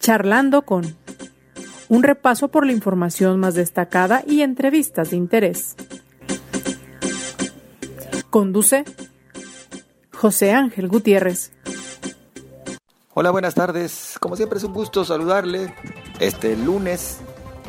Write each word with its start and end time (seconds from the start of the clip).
Charlando 0.00 0.62
con 0.62 0.96
un 1.90 2.02
repaso 2.02 2.48
por 2.48 2.64
la 2.64 2.72
información 2.72 3.38
más 3.38 3.54
destacada 3.54 4.22
y 4.26 4.40
entrevistas 4.40 5.10
de 5.10 5.16
interés. 5.16 5.76
Conduce 8.30 8.84
José 10.10 10.52
Ángel 10.52 10.88
Gutiérrez. 10.88 11.52
Hola, 13.12 13.30
buenas 13.30 13.54
tardes. 13.54 14.16
Como 14.20 14.36
siempre 14.36 14.56
es 14.56 14.64
un 14.64 14.72
gusto 14.72 15.04
saludarle 15.04 15.74
este 16.18 16.56
lunes, 16.56 17.18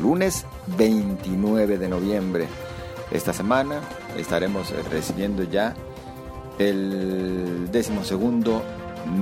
lunes 0.00 0.46
29 0.78 1.76
de 1.76 1.88
noviembre. 1.88 2.48
Esta 3.10 3.34
semana 3.34 3.80
estaremos 4.16 4.72
recibiendo 4.90 5.42
ya 5.42 5.74
el 6.58 7.70
decimosegundo 7.70 8.62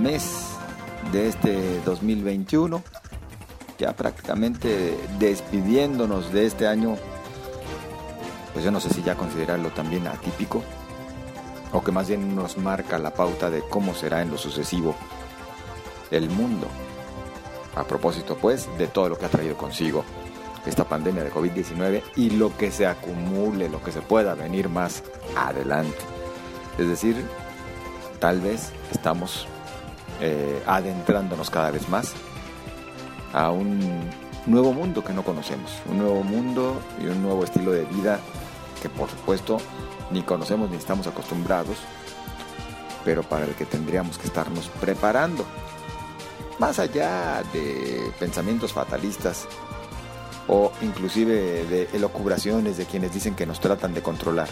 mes 0.01 0.51
de 1.13 1.29
este 1.29 1.81
2021, 1.85 2.85
ya 3.81 3.95
prácticamente 3.95 4.95
despidiéndonos 5.19 6.33
de 6.33 6.45
este 6.45 6.69
año, 6.69 6.97
pues 8.53 8.63
yo 8.63 8.71
no 8.71 8.79
sé 8.79 8.91
si 8.91 9.03
ya 9.03 9.17
considerarlo 9.17 9.71
también 9.71 10.07
atípico, 10.07 10.63
o 11.73 11.83
que 11.83 11.91
más 11.91 12.09
bien 12.09 12.37
nos 12.37 12.59
marca 12.59 12.99
la 12.99 13.15
pauta 13.15 13.49
de 13.49 13.63
cómo 13.71 13.95
será 13.95 14.21
en 14.21 14.31
lo 14.31 14.37
sucesivo 14.37 14.95
el 16.11 16.29
mundo. 16.29 16.69
A 17.75 17.85
propósito, 17.85 18.37
pues, 18.37 18.69
de 18.77 18.87
todo 18.87 19.09
lo 19.09 19.19
que 19.19 19.27
ha 19.27 19.31
traído 19.31 19.57
consigo 19.57 20.05
esta 20.67 20.85
pandemia 20.85 21.25
de 21.25 21.33
COVID-19 21.33 22.03
y 22.17 22.31
lo 22.31 22.55
que 22.59 22.71
se 22.71 22.87
acumule, 22.87 23.71
lo 23.71 23.83
que 23.83 23.93
se 23.93 24.03
pueda 24.03 24.35
venir 24.35 24.69
más 24.69 25.03
adelante. 25.37 25.97
Es 26.77 26.87
decir, 26.87 27.17
tal 28.19 28.41
vez 28.41 28.73
estamos 28.93 29.47
eh, 30.21 30.63
adentrándonos 30.67 31.49
cada 31.49 31.71
vez 31.71 31.89
más 31.89 32.13
a 33.33 33.51
un 33.51 33.81
nuevo 34.47 34.73
mundo 34.73 35.05
que 35.05 35.13
no 35.13 35.23
conocemos, 35.23 35.73
un 35.89 35.99
nuevo 35.99 36.23
mundo 36.23 36.81
y 37.01 37.07
un 37.07 37.23
nuevo 37.23 37.45
estilo 37.45 37.73
de 37.73 37.85
vida 37.85 38.21
que 38.83 38.89
por 38.89 39.11
supuesto 39.11 39.59
ni 40.11 40.23
conocemos 40.23 40.71
ni 40.71 40.77
estamos 40.77 41.07
acostumbrados, 41.07 41.77
pero 43.05 43.23
para 43.23 43.45
el 43.45 43.55
que 43.55 43.67
tendríamos 43.67 44.19
que 44.19 44.27
estarnos 44.27 44.69
preparando. 44.81 45.45
Más 46.59 46.79
allá 46.79 47.43
de 47.53 48.13
pensamientos 48.19 48.73
fatalistas 48.73 49.47
o 50.49 50.73
inclusive 50.83 51.65
de 51.65 51.89
elocubraciones 51.93 52.77
de 52.77 52.85
quienes 52.85 53.15
dicen 53.15 53.35
que 53.35 53.47
nos 53.47 53.61
tratan 53.61 53.95
de 53.95 54.03
controlar. 54.03 54.49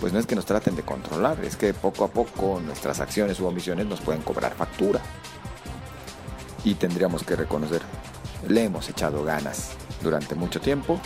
Pues 0.00 0.12
no 0.12 0.20
es 0.20 0.26
que 0.26 0.36
nos 0.36 0.44
traten 0.44 0.76
de 0.76 0.82
controlar, 0.82 1.44
es 1.44 1.56
que 1.56 1.74
poco 1.74 2.04
a 2.04 2.08
poco 2.08 2.60
nuestras 2.64 3.00
acciones 3.00 3.40
u 3.40 3.46
omisiones 3.46 3.86
nos 3.86 4.00
pueden 4.00 4.22
cobrar 4.22 4.54
factura. 4.54 5.00
Y 6.64 6.74
tendríamos 6.74 7.22
que 7.22 7.36
reconocer, 7.36 7.82
le 8.46 8.64
hemos 8.64 8.88
echado 8.88 9.24
ganas 9.24 9.70
durante 10.02 10.34
mucho 10.34 10.60
tiempo, 10.60 11.00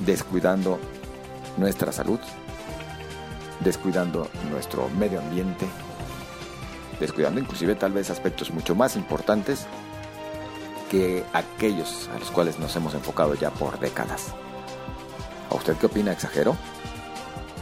descuidando 0.00 0.78
nuestra 1.56 1.92
salud, 1.92 2.20
descuidando 3.60 4.28
nuestro 4.50 4.88
medio 4.90 5.20
ambiente, 5.20 5.66
descuidando 7.00 7.40
inclusive 7.40 7.74
tal 7.74 7.92
vez 7.92 8.10
aspectos 8.10 8.50
mucho 8.50 8.74
más 8.74 8.96
importantes 8.96 9.66
que 10.90 11.24
aquellos 11.32 12.08
a 12.14 12.18
los 12.18 12.30
cuales 12.30 12.58
nos 12.58 12.74
hemos 12.76 12.94
enfocado 12.94 13.34
ya 13.34 13.50
por 13.50 13.78
décadas. 13.78 14.34
¿A 15.50 15.54
usted 15.54 15.76
qué 15.76 15.86
opina? 15.86 16.12
¿Exagero? 16.12 16.56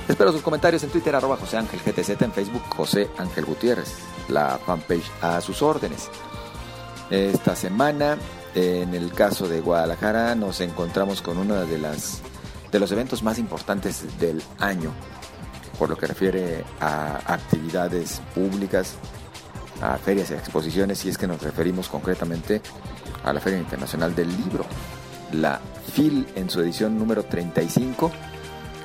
Espero 0.09 0.31
sus 0.31 0.43
comentarios 0.43 0.85
en 0.85 0.91
Twitter, 0.91 1.15
arroba 1.17 1.37
José 1.37 1.57
Ángel 1.57 1.81
GTZ, 1.81 2.23
en 2.23 2.33
Facebook 2.33 2.63
José 2.69 3.11
Ángel 3.19 3.45
Gutiérrez, 3.45 3.97
la 4.29 4.59
fanpage 4.59 5.11
a 5.23 5.41
sus 5.41 5.63
órdenes. 5.63 6.09
Esta 7.11 7.55
semana, 7.55 8.19
en 8.55 8.95
el 8.95 9.13
caso 9.13 9.49
de 9.49 9.61
Guadalajara, 9.61 10.35
nos 10.35 10.61
encontramos 10.61 11.23
con 11.23 11.39
uno 11.39 11.55
de, 11.55 11.79
las, 11.79 12.21
de 12.73 12.81
los 12.81 12.91
eventos 12.91 13.23
más 13.23 13.39
importantes 13.39 14.19
del 14.19 14.43
año, 14.59 14.93
por 15.79 15.89
lo 15.89 15.97
que 15.97 16.07
refiere 16.07 16.65
a 16.81 17.21
actividades 17.33 18.21
públicas, 18.35 18.97
a 19.81 19.97
ferias 19.99 20.31
y 20.31 20.35
exposiciones, 20.35 21.05
y 21.05 21.11
es 21.11 21.19
que 21.19 21.27
nos 21.27 21.43
referimos 21.43 21.89
concretamente 21.89 22.61
a 23.25 23.33
la 23.33 23.41
Feria 23.41 23.59
Internacional 23.59 24.15
del 24.15 24.29
Libro, 24.29 24.65
la 25.33 25.61
FIL 25.93 26.27
en 26.35 26.51
su 26.51 26.61
edición 26.61 26.99
número 26.99 27.25
35, 27.25 28.11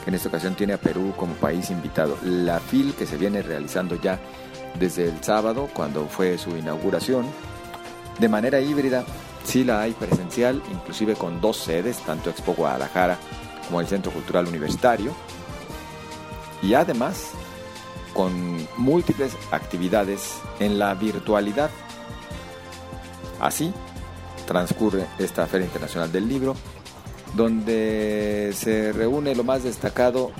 que 0.03 0.09
en 0.09 0.15
esta 0.15 0.29
ocasión 0.29 0.55
tiene 0.55 0.73
a 0.73 0.77
Perú 0.77 1.13
como 1.17 1.33
país 1.35 1.69
invitado. 1.69 2.17
La 2.23 2.59
FIL 2.59 2.93
que 2.93 3.05
se 3.05 3.17
viene 3.17 3.41
realizando 3.41 3.95
ya 4.01 4.19
desde 4.79 5.05
el 5.09 5.23
sábado, 5.23 5.69
cuando 5.73 6.07
fue 6.07 6.37
su 6.37 6.57
inauguración, 6.57 7.25
de 8.19 8.29
manera 8.29 8.59
híbrida, 8.59 9.03
sí 9.43 9.63
la 9.63 9.81
hay 9.81 9.91
presencial, 9.91 10.61
inclusive 10.71 11.15
con 11.15 11.41
dos 11.41 11.57
sedes, 11.57 11.97
tanto 11.99 12.29
Expo 12.29 12.53
Guadalajara 12.53 13.17
como 13.67 13.81
el 13.81 13.87
Centro 13.87 14.11
Cultural 14.11 14.47
Universitario, 14.47 15.13
y 16.61 16.73
además 16.73 17.31
con 18.13 18.67
múltiples 18.77 19.35
actividades 19.51 20.39
en 20.59 20.77
la 20.77 20.93
virtualidad. 20.93 21.69
Así 23.39 23.73
transcurre 24.45 25.05
esta 25.17 25.47
Feria 25.47 25.65
Internacional 25.65 26.11
del 26.11 26.27
Libro, 26.27 26.55
donde 27.33 28.51
se 28.53 28.91
reúne 28.91 29.33
lo 29.35 29.43
más 29.43 29.63
destacado, 29.63 30.31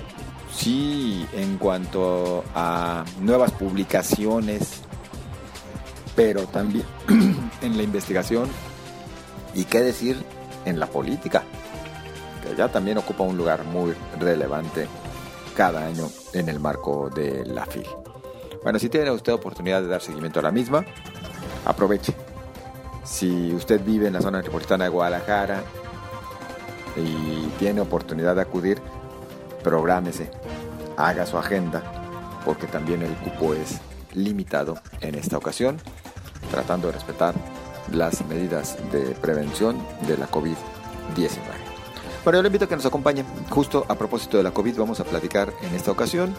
sí, 0.56 1.25
en 1.34 1.57
cuanto 1.57 2.44
a 2.56 3.03
nuevas 3.19 3.51
publicaciones, 3.51 4.81
pero 6.16 6.45
también 6.47 6.85
en 7.62 7.78
la 7.78 7.84
investigación 7.84 8.50
y 9.53 9.66
qué 9.66 9.81
decir 9.81 10.23
en 10.66 10.79
la 10.79 10.88
política, 10.88 11.44
que 12.44 12.56
ya 12.56 12.69
también 12.69 12.97
ocupa 12.97 13.23
un 13.23 13.38
lugar 13.38 13.63
muy 13.66 13.94
relevante 14.19 14.88
cada 15.56 15.85
año 15.85 16.07
en 16.34 16.50
el 16.50 16.59
marco 16.59 17.09
de 17.09 17.45
la 17.45 17.66
FIL. 17.66 17.88
Bueno, 18.63 18.79
si 18.79 18.90
tiene 18.90 19.11
usted 19.11 19.34
oportunidad 19.34 19.81
de 19.81 19.88
dar 19.88 20.01
seguimiento 20.01 20.40
a 20.40 20.44
la 20.44 20.51
misma, 20.51 20.85
aproveche. 21.66 22.13
Si 23.03 23.51
usted 23.53 23.84
vive 23.84 24.07
en 24.07 24.13
la 24.13 24.22
zona 24.22 24.38
metropolitana 24.38 24.85
de 24.85 24.90
Guadalajara 24.91 25.63
y 26.95 27.47
tiene 27.57 27.81
oportunidad 27.81 28.35
de 28.35 28.41
acudir, 28.41 28.79
prográmese, 29.63 30.29
haga 31.07 31.25
su 31.25 31.38
agenda, 31.38 31.81
porque 32.45 32.67
también 32.67 33.01
el 33.01 33.16
cupo 33.16 33.53
es 33.53 33.79
limitado 34.13 34.78
en 35.01 35.16
esta 35.16 35.38
ocasión, 35.38 35.78
tratando 36.50 36.88
de 36.88 36.94
respetar 36.94 37.34
las 37.91 38.25
medidas 38.25 38.78
de 38.91 39.16
prevención 39.16 39.78
de 40.07 40.17
la 40.17 40.29
COVID-19. 40.29 40.57
Bueno, 42.23 42.38
yo 42.38 42.44
le 42.44 42.47
invito 42.47 42.66
a 42.66 42.67
que 42.67 42.75
nos 42.75 42.85
acompañe. 42.85 43.25
Justo 43.50 43.85
a 43.88 43.95
propósito 43.95 44.38
de 44.38 44.44
la 44.44 44.51
COVID 44.51 44.78
vamos 44.78 45.00
a 45.00 45.03
platicar 45.03 45.51
en 45.63 45.73
esta 45.73 45.91
ocasión. 45.91 46.35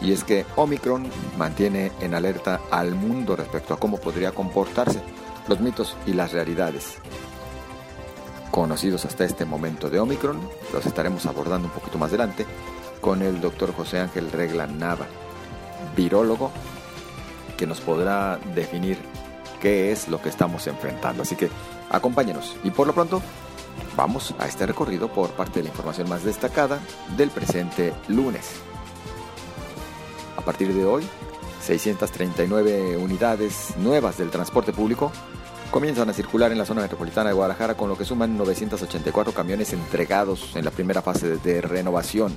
Y 0.00 0.12
es 0.12 0.24
que 0.24 0.44
Omicron 0.56 1.08
mantiene 1.38 1.92
en 2.00 2.14
alerta 2.14 2.60
al 2.72 2.96
mundo 2.96 3.36
respecto 3.36 3.72
a 3.72 3.78
cómo 3.78 3.98
podría 3.98 4.32
comportarse, 4.32 5.00
los 5.46 5.60
mitos 5.60 5.96
y 6.06 6.14
las 6.14 6.32
realidades. 6.32 6.96
Conocidos 8.50 9.04
hasta 9.04 9.24
este 9.24 9.44
momento 9.44 9.88
de 9.88 10.00
Omicron, 10.00 10.40
los 10.72 10.84
estaremos 10.86 11.24
abordando 11.26 11.68
un 11.68 11.74
poquito 11.74 11.98
más 11.98 12.08
adelante 12.08 12.44
con 13.02 13.20
el 13.20 13.42
doctor 13.42 13.74
José 13.74 14.00
Ángel 14.00 14.32
Regla 14.32 14.66
Nava, 14.66 15.06
virólogo, 15.94 16.50
que 17.58 17.66
nos 17.66 17.82
podrá 17.82 18.38
definir 18.54 18.96
qué 19.60 19.92
es 19.92 20.08
lo 20.08 20.22
que 20.22 20.30
estamos 20.30 20.66
enfrentando. 20.66 21.22
Así 21.22 21.36
que 21.36 21.50
acompáñenos 21.90 22.56
y 22.64 22.70
por 22.70 22.86
lo 22.86 22.94
pronto 22.94 23.20
Vamos 23.96 24.34
a 24.38 24.46
este 24.46 24.66
recorrido 24.66 25.08
por 25.08 25.30
parte 25.32 25.58
de 25.58 25.64
la 25.64 25.68
información 25.68 26.08
más 26.08 26.24
destacada 26.24 26.80
del 27.16 27.30
presente 27.30 27.92
lunes. 28.08 28.52
A 30.36 30.40
partir 30.40 30.72
de 30.72 30.84
hoy, 30.84 31.06
639 31.60 32.96
unidades 32.96 33.76
nuevas 33.76 34.16
del 34.16 34.30
transporte 34.30 34.72
público 34.72 35.12
comienzan 35.70 36.08
a 36.08 36.14
circular 36.14 36.52
en 36.52 36.58
la 36.58 36.64
zona 36.64 36.82
metropolitana 36.82 37.30
de 37.30 37.34
Guadalajara, 37.34 37.76
con 37.76 37.88
lo 37.88 37.96
que 37.96 38.04
suman 38.04 38.36
984 38.36 39.32
camiones 39.32 39.72
entregados 39.72 40.56
en 40.56 40.64
la 40.64 40.70
primera 40.70 41.02
fase 41.02 41.36
de 41.36 41.60
renovación. 41.60 42.34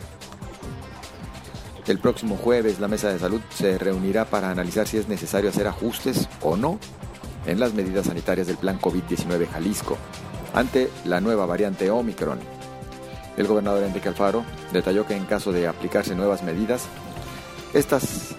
El 1.87 1.99
próximo 1.99 2.35
jueves 2.35 2.79
la 2.79 2.87
Mesa 2.87 3.09
de 3.09 3.19
Salud 3.19 3.41
se 3.49 3.77
reunirá 3.77 4.25
para 4.25 4.49
analizar 4.49 4.87
si 4.87 4.97
es 4.97 5.07
necesario 5.07 5.51
hacer 5.51 5.67
ajustes 5.67 6.27
o 6.41 6.57
no 6.57 6.79
en 7.45 7.59
las 7.59 7.75
medidas 7.75 8.07
sanitarias 8.07 8.47
del 8.47 8.57
Plan 8.57 8.79
COVID-19 8.79 9.47
Jalisco 9.47 9.95
ante 10.55 10.89
la 11.03 11.21
nueva 11.21 11.45
variante 11.45 11.91
Omicron. 11.91 12.39
El 13.37 13.45
gobernador 13.45 13.83
Enrique 13.83 14.09
Alfaro 14.09 14.43
detalló 14.73 15.05
que 15.05 15.15
en 15.15 15.25
caso 15.25 15.51
de 15.51 15.67
aplicarse 15.67 16.15
nuevas 16.15 16.41
medidas, 16.41 16.87
estas 17.73 18.33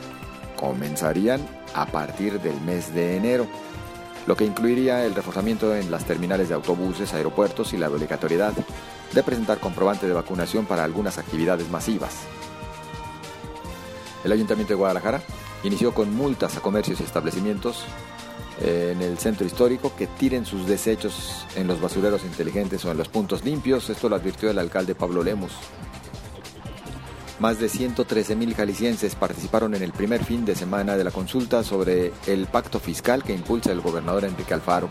comenzarían 0.57 1.47
a 1.75 1.87
partir 1.87 2.41
del 2.41 2.61
mes 2.63 2.95
de 2.95 3.17
enero, 3.17 3.47
lo 4.27 4.35
que 4.35 4.45
incluiría 4.45 5.05
el 5.05 5.15
reforzamiento 5.15 5.77
en 5.77 5.93
las 5.93 6.05
terminales 6.05 6.49
de 6.49 6.55
autobuses, 6.55 7.15
aeropuertos 7.15 7.73
y 7.75 7.77
la 7.77 7.89
obligatoriedad 7.89 8.55
de 9.13 9.23
presentar 9.23 9.61
comprobante 9.61 10.09
de 10.09 10.15
vacunación 10.15 10.67
para 10.67 10.83
algunas 10.83 11.19
actividades 11.19 11.71
masivas. 11.71 12.27
El 14.27 14.33
Ayuntamiento 14.33 14.73
de 14.73 14.79
Guadalajara 14.79 15.23
inició 15.63 15.95
con 15.95 16.13
multas 16.13 16.57
a 16.57 16.61
comercios 16.61 17.01
y 17.01 17.05
establecimientos 17.05 17.85
eh, 18.61 18.91
en 18.93 19.01
el 19.01 19.19
centro 19.19 19.47
histórico 19.47 19.95
que 19.97 20.09
tiren 20.09 20.45
sus 20.45 20.67
desechos 20.67 21.47
en 21.55 21.69
los 21.69 21.81
basureros 21.81 22.25
inteligentes 22.25 22.85
o 22.85 22.91
en 22.91 22.99
los 22.99 23.09
puntos 23.09 23.45
limpios. 23.45 23.89
Esto 23.89 24.09
lo 24.09 24.17
advirtió 24.17 24.51
el 24.51 24.59
alcalde 24.59 24.97
Pablo 24.97 25.23
Lemus. 25.23 25.53
Más 27.39 27.61
de 27.61 27.69
113 27.69 28.35
mil 28.35 28.53
jaliscienses 28.57 29.15
participaron 29.15 29.77
en 29.77 29.85
el 29.85 29.93
primer 29.93 30.25
fin 30.25 30.45
de 30.45 30.57
semana 30.57 30.97
de 30.97 31.05
la 31.05 31.13
consulta 31.13 31.63
sobre 31.63 32.13
el 32.27 32.49
pacto 32.49 32.81
fiscal 32.81 33.23
que 33.23 33.33
impulsa 33.33 33.71
el 33.71 33.81
gobernador 33.81 34.25
Enrique 34.25 34.55
Alfaro. 34.55 34.89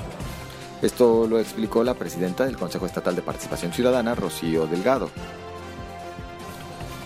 Esto 0.81 1.27
lo 1.27 1.39
explicó 1.39 1.83
la 1.83 1.95
presidenta 1.95 2.45
del 2.45 2.55
Consejo 2.55 2.85
Estatal 2.85 3.17
de 3.17 3.21
Participación 3.21 3.73
Ciudadana, 3.73 4.15
Rocío 4.15 4.65
Delgado. 4.65 5.09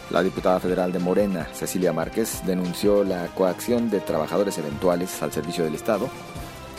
La 0.09 0.23
diputada 0.23 0.59
federal 0.59 0.91
de 0.91 0.97
Morena, 0.97 1.47
Cecilia 1.53 1.93
Márquez, 1.93 2.41
denunció 2.43 3.03
la 3.03 3.27
coacción 3.27 3.91
de 3.91 3.99
trabajadores 3.99 4.57
eventuales 4.57 5.21
al 5.21 5.31
servicio 5.31 5.63
del 5.63 5.75
Estado 5.75 6.09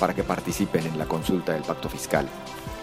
para 0.00 0.14
que 0.14 0.24
participen 0.24 0.84
en 0.86 0.98
la 0.98 1.06
consulta 1.06 1.52
del 1.52 1.62
pacto 1.62 1.88
fiscal, 1.88 2.28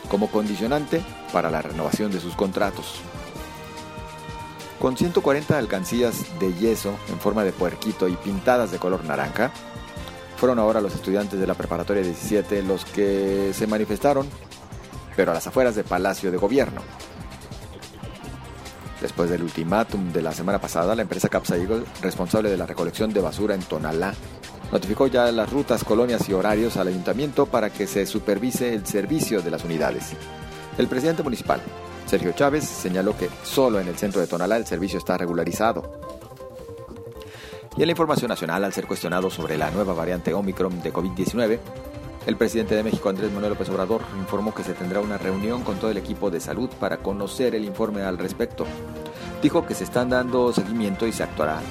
como 0.07 0.31
condicionante 0.31 1.01
para 1.33 1.51
la 1.51 1.61
renovación 1.61 2.11
de 2.11 2.21
sus 2.21 2.35
contratos. 2.35 3.01
Con 4.79 4.95
140 4.95 5.57
alcancías 5.57 6.39
de 6.39 6.53
yeso 6.53 6.97
en 7.09 7.19
forma 7.19 7.43
de 7.43 7.51
puerquito 7.51 8.07
y 8.07 8.15
pintadas 8.15 8.71
de 8.71 8.77
color 8.77 9.03
naranja, 9.03 9.51
fueron 10.37 10.59
ahora 10.59 10.79
los 10.79 10.93
estudiantes 10.93 11.39
de 11.39 11.47
la 11.47 11.55
preparatoria 11.55 12.03
17 12.03 12.63
los 12.63 12.85
que 12.85 13.51
se 13.53 13.67
manifestaron, 13.67 14.29
pero 15.15 15.31
a 15.31 15.33
las 15.33 15.47
afueras 15.47 15.75
del 15.75 15.83
Palacio 15.83 16.31
de 16.31 16.37
Gobierno. 16.37 16.81
Después 19.01 19.29
del 19.29 19.43
ultimátum 19.43 20.11
de 20.11 20.21
la 20.23 20.31
semana 20.31 20.59
pasada, 20.59 20.95
la 20.95 21.03
empresa 21.03 21.29
Capsa 21.29 21.55
Eagle, 21.55 21.83
responsable 22.01 22.49
de 22.49 22.57
la 22.57 22.65
recolección 22.65 23.13
de 23.13 23.21
basura 23.21 23.53
en 23.53 23.61
Tonalá, 23.61 24.15
notificó 24.71 25.07
ya 25.07 25.31
las 25.31 25.51
rutas, 25.51 25.83
colonias 25.83 26.27
y 26.29 26.33
horarios 26.33 26.77
al 26.77 26.87
ayuntamiento 26.87 27.45
para 27.45 27.69
que 27.69 27.85
se 27.85 28.05
supervise 28.05 28.73
el 28.73 28.85
servicio 28.87 29.41
de 29.41 29.51
las 29.51 29.63
unidades. 29.63 30.13
El 30.77 30.87
presidente 30.87 31.21
municipal, 31.21 31.61
Sergio 32.07 32.31
Chávez, 32.31 32.63
señaló 32.65 33.15
que 33.15 33.29
solo 33.43 33.79
en 33.79 33.87
el 33.87 33.97
centro 33.97 34.19
de 34.19 34.27
Tonalá 34.27 34.57
el 34.57 34.65
servicio 34.65 34.97
está 34.97 35.17
regularizado. 35.17 36.01
Y 37.77 37.81
en 37.81 37.87
la 37.87 37.91
información 37.91 38.29
nacional, 38.29 38.63
al 38.63 38.73
ser 38.73 38.87
cuestionado 38.87 39.29
sobre 39.29 39.57
la 39.57 39.69
nueva 39.69 39.93
variante 39.93 40.33
Omicron 40.33 40.81
de 40.81 40.91
COVID-19, 40.91 41.59
el 42.27 42.35
presidente 42.35 42.75
de 42.75 42.83
México, 42.83 43.07
Andrés 43.07 43.31
Manuel 43.31 43.53
López 43.53 43.69
Obrador, 43.69 44.01
informó 44.19 44.53
que 44.53 44.61
se 44.61 44.73
tendrá 44.73 44.99
una 44.99 45.17
reunión 45.17 45.63
con 45.63 45.77
todo 45.79 45.89
el 45.89 45.97
equipo 45.97 46.29
de 46.29 46.41
salud 46.41 46.69
para 46.77 46.97
conocer 46.97 47.55
el 47.55 47.63
informe 47.63 48.01
al 48.01 48.17
respecto. 48.17 48.65
Dijo 49.41 49.65
que 49.65 49.73
se 49.73 49.85
están 49.85 50.09
dando 50.09 50.51
seguimiento 50.51 51.07
y 51.07 51.13
se 51.13 51.23
actuará 51.23 51.61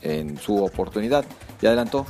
en 0.00 0.38
su 0.38 0.64
oportunidad 0.64 1.26
y 1.60 1.66
adelantó, 1.66 2.06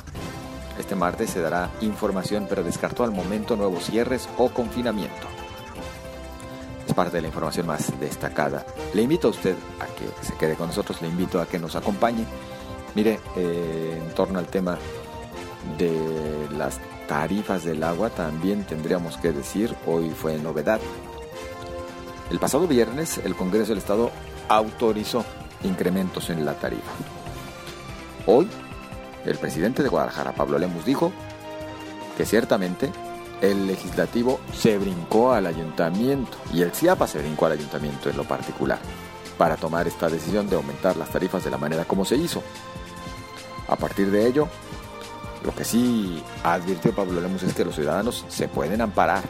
este 0.79 0.95
martes 0.95 1.31
se 1.31 1.41
dará 1.41 1.71
información 1.81 2.47
pero 2.49 2.63
descartó 2.63 3.03
al 3.03 3.11
momento 3.11 3.57
nuevos 3.57 3.83
cierres 3.83 4.29
o 4.37 4.47
confinamiento. 4.49 5.27
Es 6.87 6.93
parte 6.93 7.17
de 7.17 7.21
la 7.21 7.27
información 7.27 7.67
más 7.67 7.99
destacada. 7.99 8.65
Le 8.93 9.01
invito 9.01 9.27
a 9.27 9.31
usted 9.31 9.55
a 9.81 9.87
que 9.87 10.25
se 10.25 10.33
quede 10.35 10.55
con 10.55 10.67
nosotros, 10.67 11.01
le 11.01 11.09
invito 11.09 11.41
a 11.41 11.45
que 11.45 11.59
nos 11.59 11.75
acompañe. 11.75 12.23
Mire, 12.95 13.19
eh, 13.35 14.01
en 14.01 14.15
torno 14.15 14.39
al 14.39 14.47
tema 14.47 14.77
de 15.77 16.47
las 16.57 16.79
tarifas 17.07 17.63
del 17.63 17.83
agua 17.83 18.09
también 18.09 18.63
tendríamos 18.63 19.17
que 19.17 19.31
decir, 19.31 19.75
hoy 19.85 20.09
fue 20.09 20.37
novedad. 20.37 20.79
El 22.29 22.39
pasado 22.39 22.67
viernes 22.67 23.19
el 23.19 23.35
Congreso 23.35 23.69
del 23.69 23.77
Estado 23.77 24.11
autorizó 24.47 25.23
incrementos 25.63 26.29
en 26.29 26.45
la 26.45 26.53
tarifa. 26.55 26.91
Hoy, 28.25 28.47
el 29.25 29.37
presidente 29.37 29.83
de 29.83 29.89
Guadalajara, 29.89 30.33
Pablo 30.33 30.57
Lemus, 30.57 30.85
dijo 30.85 31.11
que 32.17 32.25
ciertamente 32.25 32.91
el 33.41 33.67
legislativo 33.67 34.39
se 34.53 34.77
brincó 34.77 35.33
al 35.33 35.47
ayuntamiento 35.47 36.37
y 36.53 36.61
el 36.61 36.71
CIAPA 36.71 37.07
se 37.07 37.19
brincó 37.19 37.45
al 37.45 37.53
ayuntamiento 37.53 38.09
en 38.09 38.17
lo 38.17 38.23
particular 38.23 38.79
para 39.37 39.57
tomar 39.57 39.87
esta 39.87 40.09
decisión 40.09 40.49
de 40.49 40.55
aumentar 40.55 40.95
las 40.95 41.09
tarifas 41.09 41.43
de 41.43 41.51
la 41.51 41.57
manera 41.57 41.85
como 41.85 42.05
se 42.05 42.15
hizo. 42.15 42.41
A 43.67 43.75
partir 43.75 44.11
de 44.11 44.27
ello, 44.27 44.47
lo 45.43 45.53
que 45.53 45.63
sí 45.63 46.23
advirtió 46.43 46.93
Pablo 46.93 47.21
Lemus 47.21 47.43
es 47.43 47.53
que 47.53 47.65
los 47.65 47.75
ciudadanos 47.75 48.25
se 48.29 48.47
pueden 48.47 48.81
amparar. 48.81 49.23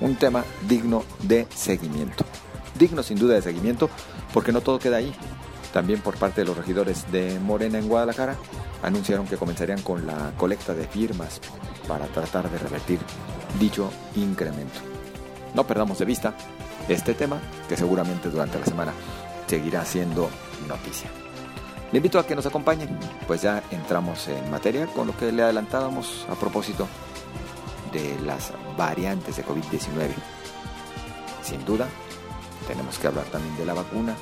Un 0.00 0.16
tema 0.16 0.44
digno 0.66 1.04
de 1.22 1.46
seguimiento. 1.54 2.24
Digno 2.78 3.02
sin 3.02 3.18
duda 3.18 3.34
de 3.34 3.42
seguimiento 3.42 3.90
porque 4.32 4.52
no 4.52 4.60
todo 4.62 4.78
queda 4.78 4.96
ahí. 4.96 5.14
También 5.72 6.00
por 6.00 6.16
parte 6.16 6.40
de 6.40 6.46
los 6.46 6.56
regidores 6.56 7.10
de 7.12 7.38
Morena 7.38 7.78
en 7.78 7.88
Guadalajara 7.88 8.36
anunciaron 8.82 9.26
que 9.26 9.36
comenzarían 9.36 9.82
con 9.82 10.06
la 10.06 10.32
colecta 10.36 10.74
de 10.74 10.86
firmas 10.86 11.40
para 11.86 12.06
tratar 12.06 12.50
de 12.50 12.58
revertir 12.58 12.98
dicho 13.58 13.90
incremento. 14.16 14.80
No 15.54 15.66
perdamos 15.66 15.98
de 15.98 16.06
vista 16.06 16.34
este 16.88 17.14
tema 17.14 17.40
que 17.68 17.76
seguramente 17.76 18.30
durante 18.30 18.58
la 18.58 18.64
semana 18.64 18.92
seguirá 19.46 19.84
siendo 19.84 20.30
noticia. 20.66 21.10
Le 21.92 21.96
invito 21.96 22.18
a 22.20 22.26
que 22.26 22.36
nos 22.36 22.46
acompañen, 22.46 22.88
pues 23.26 23.42
ya 23.42 23.62
entramos 23.70 24.28
en 24.28 24.48
materia 24.50 24.86
con 24.86 25.08
lo 25.08 25.16
que 25.16 25.32
le 25.32 25.42
adelantábamos 25.42 26.24
a 26.28 26.34
propósito 26.36 26.86
de 27.92 28.16
las 28.20 28.52
variantes 28.76 29.36
de 29.36 29.44
COVID-19. 29.44 30.10
Sin 31.42 31.64
duda, 31.64 31.88
tenemos 32.68 32.96
que 32.98 33.08
hablar 33.08 33.24
también 33.26 33.56
de 33.56 33.64
la 33.64 33.74
vacuna, 33.74 34.14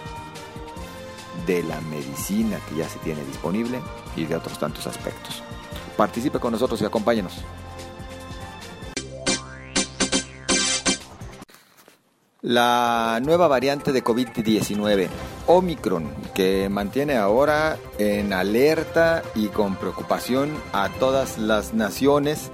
de 1.47 1.63
la 1.63 1.79
medicina 1.83 2.59
que 2.69 2.77
ya 2.77 2.89
se 2.89 2.99
tiene 3.01 3.23
disponible 3.25 3.83
y 4.17 4.25
de 4.25 4.37
otros 4.37 4.59
tantos 4.59 4.87
aspectos. 4.87 5.43
Participe 5.97 6.39
con 6.39 6.53
nosotros 6.53 6.81
y 6.81 6.87
acompáñenos. 6.87 7.45
La 12.41 13.21
nueva 13.23 13.47
variante 13.49 13.93
de 13.93 14.03
COVID-19, 14.03 15.09
Omicron, 15.49 16.11
que 16.35 16.69
mantiene 16.69 17.17
ahora 17.17 17.79
en 17.99 18.33
alerta 18.35 19.23
y 19.35 19.49
con 19.49 19.77
preocupación 19.77 20.51
a 20.73 20.91
todas 21.01 21.39
las 21.39 21.73
naciones 21.73 22.51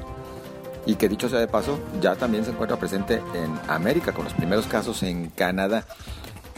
y 0.86 0.94
que 0.94 1.08
dicho 1.08 1.28
sea 1.28 1.40
de 1.40 1.48
paso, 1.48 1.78
ya 2.00 2.14
también 2.14 2.44
se 2.44 2.52
encuentra 2.52 2.78
presente 2.78 3.20
en 3.34 3.58
América 3.68 4.12
con 4.12 4.24
los 4.24 4.32
primeros 4.34 4.66
casos 4.66 5.02
en 5.02 5.30
Canadá. 5.30 5.84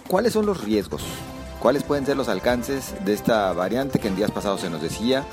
¿Cuáles 0.08 0.34
son 0.34 0.44
los 0.46 0.62
riesgos? 0.62 1.02
¿Cuáles 1.58 1.84
pueden 1.84 2.04
ser 2.04 2.18
los 2.18 2.28
alcances 2.28 2.94
de 3.04 3.14
esta 3.14 3.52
variante 3.54 3.98
que 3.98 4.08
en 4.08 4.16
días 4.16 4.30
pasados 4.30 4.60
se 4.60 4.70
nos 4.70 4.82
decía? 4.82 5.24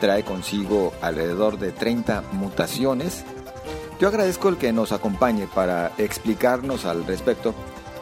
Trae 0.00 0.24
consigo 0.24 0.94
alrededor 1.02 1.58
de 1.58 1.70
30 1.70 2.22
mutaciones. 2.32 3.24
Yo 4.00 4.08
agradezco 4.08 4.48
el 4.48 4.56
que 4.56 4.72
nos 4.72 4.92
acompañe 4.92 5.46
para 5.54 5.92
explicarnos 5.98 6.86
al 6.86 7.06
respecto 7.06 7.54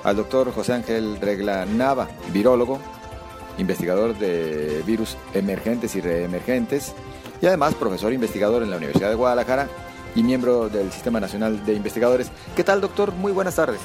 al 0.04 0.16
doctor 0.16 0.52
José 0.52 0.74
Ángel 0.74 1.18
Regla 1.20 1.66
Nava, 1.66 2.08
virólogo, 2.32 2.78
investigador 3.58 4.16
de 4.16 4.82
virus 4.86 5.16
emergentes 5.34 5.94
y 5.96 6.00
reemergentes 6.00 6.94
y 7.40 7.46
además 7.46 7.74
profesor 7.74 8.12
investigador 8.12 8.62
en 8.62 8.70
la 8.70 8.76
Universidad 8.76 9.10
de 9.10 9.14
Guadalajara 9.14 9.68
y 10.14 10.22
miembro 10.22 10.68
del 10.68 10.90
Sistema 10.92 11.20
Nacional 11.20 11.64
de 11.64 11.74
Investigadores. 11.74 12.30
¿Qué 12.56 12.64
tal, 12.64 12.80
doctor? 12.80 13.12
Muy 13.12 13.32
buenas 13.32 13.56
tardes. 13.56 13.80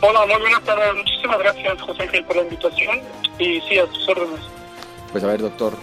Hola, 0.00 0.26
muy 0.26 0.40
buenas 0.40 0.62
tardes. 0.62 0.94
Muchísimas 0.94 1.38
gracias, 1.38 1.82
José 1.82 2.02
Ángel, 2.02 2.24
por 2.24 2.36
la 2.36 2.42
invitación. 2.42 3.00
Y 3.38 3.60
sí, 3.62 3.78
a 3.78 3.86
tus 3.86 4.08
órdenes. 4.08 4.40
Pues 5.12 5.22
a 5.24 5.26
ver, 5.26 5.40
doctor, 5.40 5.74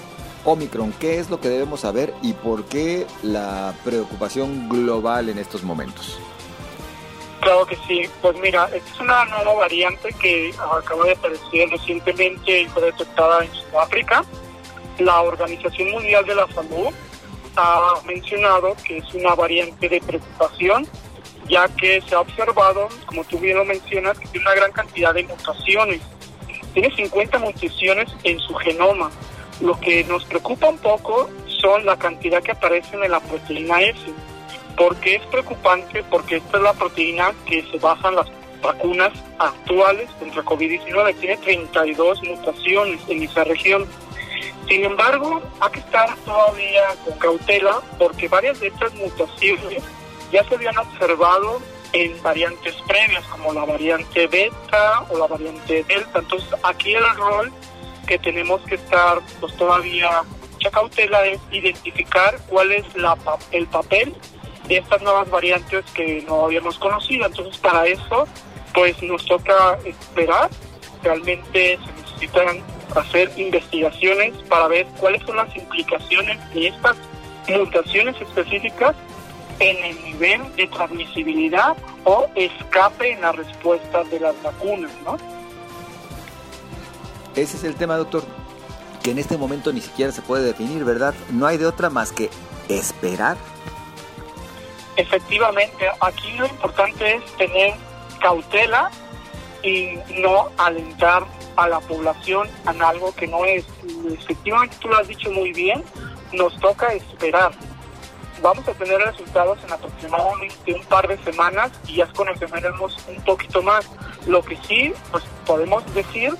Omicron, 0.45 0.93
¿qué 0.99 1.19
es 1.19 1.29
lo 1.29 1.39
que 1.39 1.49
debemos 1.49 1.81
saber 1.81 2.13
y 2.21 2.33
por 2.33 2.65
qué 2.65 3.07
la 3.21 3.73
preocupación 3.83 4.69
global 4.69 5.29
en 5.29 5.37
estos 5.37 5.63
momentos? 5.63 6.19
Claro 7.43 7.65
que 7.65 7.75
sí. 7.87 8.09
Pues 8.21 8.37
mira, 8.39 8.69
es 8.73 8.99
una 8.99 9.25
nueva 9.25 9.53
variante 9.53 10.09
que 10.13 10.53
acaba 10.57 11.05
de 11.05 11.11
aparecer 11.11 11.69
recientemente 11.69 12.61
y 12.61 12.65
fue 12.67 12.83
detectada 12.83 13.43
en 13.43 13.53
Sudáfrica. 13.53 14.23
La 14.99 15.21
Organización 15.21 15.91
Mundial 15.91 16.25
de 16.25 16.35
la 16.35 16.47
Salud 16.47 16.93
ha 17.55 17.95
mencionado 18.05 18.75
que 18.85 18.97
es 18.97 19.13
una 19.13 19.35
variante 19.35 19.89
de 19.89 19.99
preocupación 20.01 20.87
ya 21.47 21.67
que 21.67 22.01
se 22.01 22.15
ha 22.15 22.21
observado, 22.21 22.87
como 23.05 23.23
tú 23.25 23.37
bien 23.39 23.57
lo 23.57 23.65
mencionas, 23.65 24.17
que 24.17 24.27
tiene 24.27 24.47
una 24.47 24.55
gran 24.55 24.71
cantidad 24.71 25.13
de 25.13 25.23
mutaciones. 25.23 26.01
Tiene 26.73 26.95
50 26.95 27.39
mutaciones 27.39 28.09
en 28.23 28.39
su 28.39 28.53
genoma. 28.55 29.11
Lo 29.61 29.79
que 29.79 30.03
nos 30.05 30.25
preocupa 30.25 30.69
un 30.69 30.77
poco 30.77 31.29
son 31.47 31.85
la 31.85 31.97
cantidad 31.97 32.41
que 32.41 32.51
aparecen 32.51 33.03
en 33.03 33.11
la 33.11 33.19
proteína 33.19 33.81
S. 33.81 33.99
¿Por 34.77 34.95
qué 34.97 35.15
es 35.15 35.25
preocupante? 35.27 36.03
Porque 36.09 36.37
esta 36.37 36.57
es 36.57 36.63
la 36.63 36.73
proteína 36.73 37.31
que 37.45 37.63
se 37.71 37.77
basan 37.77 38.15
las 38.15 38.27
vacunas 38.61 39.11
actuales 39.37 40.09
contra 40.19 40.43
COVID-19. 40.43 41.15
Tiene 41.19 41.37
32 41.37 42.23
mutaciones 42.23 42.99
en 43.07 43.23
esa 43.23 43.43
región. 43.43 43.85
Sin 44.67 44.83
embargo, 44.85 45.41
hay 45.59 45.71
que 45.71 45.79
estar 45.79 46.15
todavía 46.25 46.83
con 47.05 47.17
cautela 47.19 47.81
porque 47.99 48.27
varias 48.27 48.59
de 48.59 48.67
estas 48.67 48.93
mutaciones 48.95 49.83
ya 50.31 50.43
se 50.45 50.55
habían 50.55 50.77
observado 50.77 51.61
en 51.91 52.19
variantes 52.23 52.73
previas 52.87 53.23
como 53.25 53.53
la 53.53 53.65
variante 53.65 54.25
beta 54.27 55.05
o 55.09 55.17
la 55.17 55.27
variante 55.27 55.83
delta. 55.83 56.19
Entonces 56.19 56.49
aquí 56.63 56.95
el 56.95 57.07
rol 57.15 57.51
que 58.07 58.17
tenemos 58.17 58.61
que 58.63 58.75
estar 58.75 59.19
pues 59.39 59.55
todavía 59.57 60.23
mucha 60.53 60.71
cautela 60.71 61.25
es 61.25 61.39
identificar 61.51 62.39
cuál 62.47 62.71
es 62.71 62.85
la, 62.95 63.17
el 63.51 63.67
papel 63.67 64.15
de 64.67 64.77
estas 64.77 65.01
nuevas 65.01 65.29
variantes 65.29 65.85
que 65.93 66.23
no 66.27 66.45
habíamos 66.45 66.77
conocido. 66.79 67.25
Entonces, 67.25 67.57
para 67.57 67.85
eso, 67.85 68.27
pues 68.73 69.01
nos 69.03 69.25
toca 69.25 69.77
esperar. 69.85 70.49
Realmente 71.01 71.77
se 71.77 72.01
necesitan 72.01 72.63
hacer 72.95 73.31
investigaciones 73.37 74.33
para 74.49 74.67
ver 74.67 74.85
cuáles 74.99 75.21
son 75.23 75.37
las 75.37 75.55
implicaciones 75.55 76.37
de 76.53 76.67
estas 76.67 76.95
mutaciones 77.47 78.15
específicas 78.21 78.95
en 79.59 79.83
el 79.83 80.03
nivel 80.03 80.55
de 80.55 80.67
transmisibilidad 80.67 81.75
o 82.05 82.27
escape 82.35 83.13
en 83.13 83.21
la 83.21 83.31
respuesta 83.31 84.03
de 84.05 84.19
las 84.19 84.41
vacunas, 84.41 84.91
¿no? 85.05 85.17
Ese 87.35 87.57
es 87.57 87.63
el 87.63 87.75
tema, 87.75 87.97
doctor, 87.97 88.23
que 89.01 89.11
en 89.11 89.19
este 89.19 89.37
momento 89.37 89.73
ni 89.73 89.81
siquiera 89.81 90.11
se 90.11 90.21
puede 90.21 90.43
definir, 90.43 90.83
¿verdad? 90.83 91.13
No 91.31 91.47
hay 91.47 91.57
de 91.57 91.65
otra 91.65 91.89
más 91.89 92.11
que 92.11 92.29
esperar. 92.69 93.37
Efectivamente, 94.95 95.89
aquí 96.01 96.33
lo 96.37 96.45
importante 96.45 97.15
es 97.15 97.37
tener 97.37 97.73
cautela 98.21 98.91
y 99.63 99.97
no 100.21 100.49
alentar 100.57 101.25
a 101.55 101.67
la 101.67 101.79
población 101.79 102.49
en 102.69 102.81
algo 102.81 103.13
que 103.15 103.27
no 103.27 103.45
es. 103.45 103.65
Efectivamente, 104.19 104.75
tú 104.79 104.89
lo 104.89 104.97
has 104.97 105.07
dicho 105.07 105.31
muy 105.31 105.51
bien, 105.53 105.83
nos 106.31 106.57
toca 106.59 106.93
esperar. 106.93 107.51
Vamos 108.41 108.67
a 108.67 108.73
tener 108.73 108.99
resultados 108.99 109.57
en 109.63 109.71
aproximadamente 109.71 110.73
un 110.73 110.83
par 110.85 111.07
de 111.07 111.17
semanas 111.23 111.71
y 111.87 111.97
ya 111.97 112.07
conoceremos 112.07 112.97
un 113.07 113.23
poquito 113.23 113.61
más. 113.61 113.89
Lo 114.27 114.43
que 114.43 114.57
sí, 114.67 114.93
pues 115.11 115.23
podemos 115.45 115.83
decir 115.93 116.33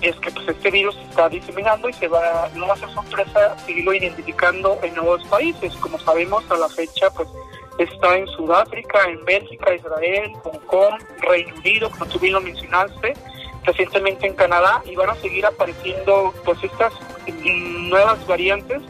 es 0.00 0.16
que 0.16 0.30
pues 0.30 0.48
este 0.48 0.70
virus 0.70 0.96
está 1.10 1.28
diseminando 1.28 1.88
y 1.88 1.92
se 1.92 2.08
va, 2.08 2.48
no 2.54 2.66
va 2.66 2.74
a 2.74 2.76
ser 2.78 2.90
sorpresa 2.90 3.58
seguirlo 3.66 3.92
identificando 3.92 4.78
en 4.82 4.94
nuevos 4.94 5.22
países. 5.26 5.74
Como 5.76 5.98
sabemos, 5.98 6.42
a 6.50 6.56
la 6.56 6.68
fecha, 6.68 7.10
pues 7.10 7.28
está 7.78 8.16
en 8.16 8.26
Sudáfrica, 8.28 9.04
en 9.04 9.24
Bélgica, 9.24 9.74
Israel, 9.74 10.32
Hong 10.42 10.58
Kong, 10.66 11.02
Reino 11.20 11.54
Unido, 11.56 11.90
como 11.90 12.06
tú 12.06 12.18
bien 12.18 12.34
lo 12.34 12.40
mencionaste, 12.40 13.14
recientemente 13.64 14.26
en 14.26 14.34
Canadá, 14.34 14.82
y 14.84 14.96
van 14.96 15.10
a 15.10 15.14
seguir 15.16 15.46
apareciendo 15.46 16.34
pues 16.44 16.62
estas 16.62 16.92
nuevas 17.88 18.26
variantes 18.26 18.82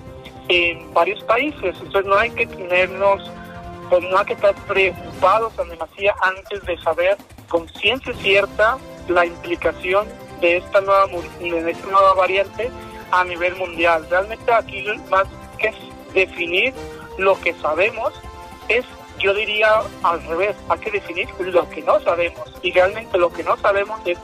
en 0.49 0.93
varios 0.93 1.23
países. 1.25 1.77
Entonces 1.81 2.05
no 2.05 2.17
hay 2.17 2.31
que 2.31 2.47
tenernos, 2.47 3.31
pues 3.89 4.03
no 4.03 4.19
hay 4.19 4.27
que 4.27 4.33
estar 4.35 4.55
preocupados, 4.67 5.57
demasiado 5.57 6.19
antes 6.23 6.63
de 6.65 6.79
saber 6.79 7.17
con 7.49 7.69
ciencia 7.69 8.13
cierta 8.15 8.79
la 9.09 9.27
implicación 9.27 10.07
de 10.41 10.59
esta 10.59 10.81
nueva 10.81 11.07
de 11.07 11.71
esta 11.71 11.87
nueva 11.89 12.15
variante 12.15 12.71
a 13.11 13.25
nivel 13.25 13.57
mundial. 13.57 14.07
Realmente 14.09 14.53
aquí 14.53 14.87
más 15.11 15.27
que 15.59 15.73
definir 16.15 16.73
lo 17.19 17.39
que 17.41 17.53
sabemos 17.55 18.13
es 18.79 18.85
yo 19.19 19.35
diría 19.35 19.83
al 20.03 20.23
revés, 20.25 20.57
hay 20.69 20.79
que 20.79 20.91
definir 20.91 21.29
lo 21.39 21.69
que 21.69 21.83
no 21.83 22.01
sabemos 22.01 22.51
y 22.63 22.73
realmente 22.73 23.19
lo 23.19 23.31
que 23.31 23.43
no 23.43 23.57
sabemos 23.59 24.01
es 24.07 24.19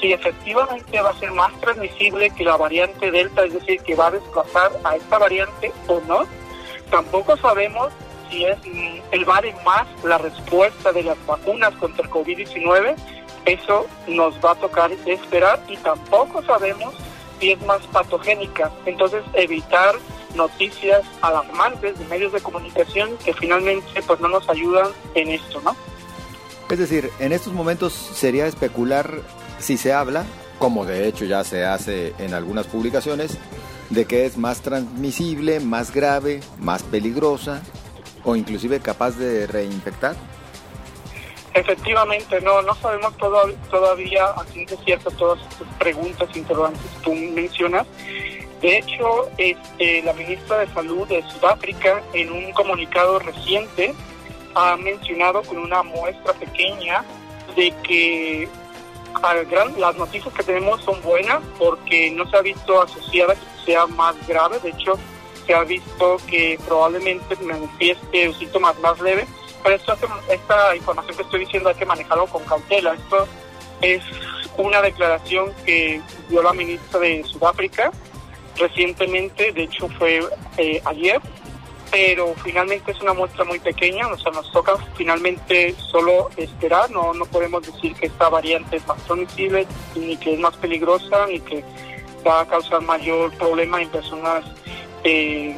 si 0.00 0.12
efectivamente 0.12 1.00
va 1.00 1.10
a 1.10 1.18
ser 1.18 1.30
más 1.30 1.52
transmisible 1.60 2.30
que 2.30 2.44
la 2.44 2.56
variante 2.56 3.12
Delta, 3.12 3.44
es 3.44 3.54
decir, 3.54 3.80
que 3.82 3.94
va 3.94 4.08
a 4.08 4.10
desplazar 4.10 4.72
a 4.82 4.96
esta 4.96 5.18
variante 5.18 5.72
o 5.86 6.00
no. 6.08 6.26
Tampoco 6.90 7.36
sabemos 7.36 7.92
si 8.28 8.44
es 8.44 8.58
el 9.12 9.24
vale 9.24 9.54
más 9.64 9.86
la 10.02 10.18
respuesta 10.18 10.90
de 10.92 11.04
las 11.04 11.26
vacunas 11.26 11.72
contra 11.76 12.04
el 12.04 12.10
COVID-19 12.10 12.96
eso 13.44 13.86
nos 14.06 14.34
va 14.42 14.52
a 14.52 14.54
tocar 14.54 14.90
esperar 15.06 15.60
y 15.68 15.76
tampoco 15.78 16.42
sabemos 16.42 16.94
si 17.38 17.52
es 17.52 17.60
más 17.66 17.86
patogénica. 17.88 18.70
Entonces, 18.86 19.22
evitar 19.34 19.94
noticias 20.34 21.02
alarmantes 21.20 21.98
de 21.98 22.04
medios 22.06 22.32
de 22.32 22.40
comunicación 22.40 23.16
que 23.24 23.32
finalmente 23.34 24.02
pues 24.06 24.20
no 24.20 24.28
nos 24.28 24.48
ayudan 24.48 24.88
en 25.14 25.30
esto, 25.30 25.60
¿no? 25.62 25.76
Es 26.70 26.78
decir, 26.78 27.10
en 27.18 27.32
estos 27.32 27.52
momentos 27.52 27.92
sería 27.92 28.46
especular 28.46 29.20
si 29.58 29.76
se 29.76 29.92
habla, 29.92 30.24
como 30.58 30.84
de 30.84 31.06
hecho 31.08 31.24
ya 31.24 31.44
se 31.44 31.64
hace 31.64 32.14
en 32.18 32.34
algunas 32.34 32.66
publicaciones, 32.66 33.38
de 33.90 34.06
que 34.06 34.24
es 34.26 34.36
más 34.36 34.60
transmisible, 34.60 35.60
más 35.60 35.92
grave, 35.92 36.40
más 36.58 36.82
peligrosa 36.82 37.62
o 38.24 38.34
inclusive 38.34 38.80
capaz 38.80 39.12
de 39.12 39.46
reinfectar. 39.46 40.16
Efectivamente, 41.52 42.40
no, 42.40 42.62
no 42.62 42.74
sabemos 42.74 43.16
todo, 43.16 43.48
todavía 43.70 44.24
a 44.26 44.44
ciencia 44.46 44.76
cierta 44.84 45.10
todas 45.10 45.38
estas 45.48 45.68
preguntas 45.78 46.28
interrogantes 46.34 46.82
que 46.82 47.04
tú 47.04 47.14
mencionas. 47.14 47.86
De 48.64 48.78
hecho, 48.78 49.28
este, 49.36 50.00
la 50.04 50.14
ministra 50.14 50.60
de 50.60 50.66
Salud 50.68 51.06
de 51.06 51.22
Sudáfrica, 51.28 52.02
en 52.14 52.32
un 52.32 52.50
comunicado 52.52 53.18
reciente, 53.18 53.94
ha 54.54 54.74
mencionado 54.78 55.42
con 55.42 55.58
una 55.58 55.82
muestra 55.82 56.32
pequeña 56.32 57.04
de 57.56 57.74
que 57.82 58.48
las 59.76 59.96
noticias 59.96 60.32
que 60.32 60.42
tenemos 60.42 60.82
son 60.82 61.02
buenas 61.02 61.42
porque 61.58 62.10
no 62.12 62.26
se 62.30 62.38
ha 62.38 62.40
visto 62.40 62.80
asociada 62.80 63.34
que 63.34 63.66
sea 63.66 63.86
más 63.86 64.16
grave. 64.26 64.58
De 64.60 64.70
hecho, 64.70 64.98
se 65.46 65.52
ha 65.52 65.62
visto 65.64 66.16
que 66.26 66.58
probablemente 66.66 67.36
manifieste 67.42 68.32
síntomas 68.32 68.78
más 68.78 68.98
leves 69.02 69.26
pero 69.62 69.76
esta 69.76 70.74
información 70.76 71.16
que 71.16 71.22
estoy 71.22 71.40
diciendo 71.40 71.68
hay 71.68 71.74
que 71.74 71.86
manejarlo 71.86 72.26
con 72.26 72.42
cautela. 72.44 72.94
Esto 72.94 73.26
es 73.82 74.02
una 74.56 74.80
declaración 74.80 75.52
que 75.66 76.00
dio 76.30 76.42
la 76.42 76.54
ministra 76.54 77.00
de 77.00 77.24
Sudáfrica 77.24 77.90
recientemente, 78.56 79.52
de 79.52 79.64
hecho 79.64 79.88
fue 79.98 80.20
eh, 80.58 80.80
ayer, 80.84 81.20
pero 81.90 82.34
finalmente 82.42 82.90
es 82.90 83.00
una 83.00 83.14
muestra 83.14 83.44
muy 83.44 83.60
pequeña, 83.60 84.08
o 84.08 84.18
sea, 84.18 84.32
nos 84.32 84.50
toca 84.50 84.76
finalmente 84.96 85.74
solo 85.78 86.28
esperar, 86.36 86.90
no, 86.90 87.14
no 87.14 87.24
podemos 87.26 87.62
decir 87.62 87.94
que 87.94 88.06
esta 88.06 88.28
variante 88.28 88.76
es 88.76 88.86
más 88.86 88.98
transmisible, 89.04 89.66
ni 89.94 90.16
que 90.16 90.34
es 90.34 90.40
más 90.40 90.56
peligrosa, 90.56 91.26
ni 91.26 91.40
que 91.40 91.62
va 92.26 92.40
a 92.40 92.46
causar 92.46 92.80
mayor 92.80 93.32
problema 93.34 93.80
en 93.80 93.88
personas 93.90 94.44
eh, 95.04 95.56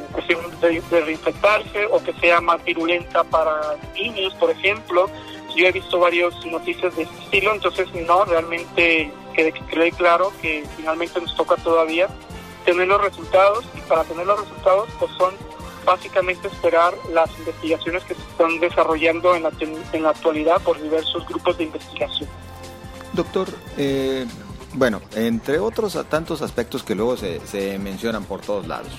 de, 0.60 0.82
de, 0.90 1.00
reinfectarse 1.00 1.86
o 1.86 2.02
que 2.02 2.12
sea 2.14 2.40
más 2.40 2.62
virulenta 2.64 3.24
para 3.24 3.76
niños, 3.94 4.34
por 4.34 4.50
ejemplo. 4.50 5.08
Yo 5.56 5.66
he 5.66 5.72
visto 5.72 5.98
varias 5.98 6.34
noticias 6.44 6.94
de 6.96 7.04
este 7.04 7.18
estilo, 7.22 7.54
entonces 7.54 7.88
no, 8.06 8.26
realmente 8.26 9.10
que 9.34 9.52
quede 9.52 9.92
claro 9.92 10.32
que 10.42 10.64
finalmente 10.76 11.20
nos 11.20 11.34
toca 11.34 11.56
todavía 11.56 12.08
tener 12.66 12.88
los 12.88 13.00
resultados 13.00 13.64
y 13.74 13.80
para 13.82 14.04
tener 14.04 14.26
los 14.26 14.38
resultados 14.38 14.88
pues 14.98 15.10
son 15.16 15.34
básicamente 15.86 16.48
esperar 16.48 16.92
las 17.12 17.30
investigaciones 17.38 18.02
que 18.04 18.14
se 18.14 18.20
están 18.20 18.60
desarrollando 18.60 19.34
en 19.36 19.44
la, 19.44 19.52
en 19.92 20.02
la 20.02 20.10
actualidad 20.10 20.60
por 20.60 20.82
diversos 20.82 21.26
grupos 21.28 21.56
de 21.56 21.64
investigación. 21.64 22.28
Doctor, 23.12 23.48
eh, 23.78 24.26
bueno, 24.74 25.00
entre 25.14 25.60
otros 25.60 25.96
tantos 26.10 26.42
aspectos 26.42 26.82
que 26.82 26.94
luego 26.94 27.16
se, 27.16 27.40
se 27.46 27.78
mencionan 27.78 28.24
por 28.24 28.40
todos 28.40 28.66
lados, 28.66 28.92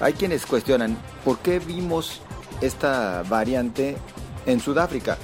hay 0.00 0.14
quienes 0.14 0.46
cuestionan 0.46 0.98
por 1.24 1.38
qué 1.38 1.58
vimos 1.58 2.22
esta 2.60 3.22
variante 3.28 3.96
en 4.46 4.60
Sudáfrica, 4.60 5.18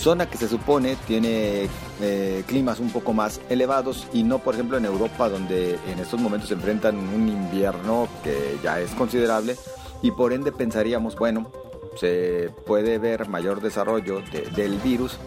zona 0.00 0.26
que 0.26 0.38
se 0.38 0.48
supone 0.48 0.96
tiene 1.06 1.68
eh, 2.00 2.42
climas 2.46 2.80
un 2.80 2.90
poco 2.90 3.12
más 3.12 3.40
elevados 3.48 4.08
y 4.12 4.22
no, 4.22 4.38
por 4.38 4.54
ejemplo, 4.54 4.78
en 4.78 4.86
Europa, 4.86 5.28
donde 5.28 5.78
en 5.86 5.98
estos 5.98 6.18
momentos 6.18 6.48
se 6.48 6.54
enfrentan 6.54 6.96
un 6.96 7.28
invierno 7.28 8.08
que 8.24 8.58
ya 8.62 8.80
es 8.80 8.90
considerable 8.92 9.56
y 10.02 10.10
por 10.10 10.32
ende 10.32 10.52
pensaríamos, 10.52 11.16
bueno, 11.16 11.52
se 11.96 12.50
puede 12.66 12.98
ver 12.98 13.28
mayor 13.28 13.60
desarrollo 13.60 14.22
del 14.56 14.78
virus 14.78 15.18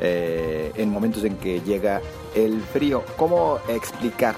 eh, 0.00 0.72
en 0.76 0.90
momentos 0.90 1.24
en 1.24 1.36
que 1.36 1.60
llega 1.60 2.00
el 2.34 2.60
frío. 2.60 3.02
¿Cómo 3.16 3.58
explicar 3.68 4.36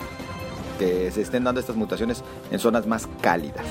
que 0.78 1.10
se 1.10 1.22
estén 1.22 1.44
dando 1.44 1.60
estas 1.60 1.76
mutaciones 1.76 2.22
en 2.50 2.58
zonas 2.58 2.86
más 2.86 3.08
cálidas. 3.20 3.64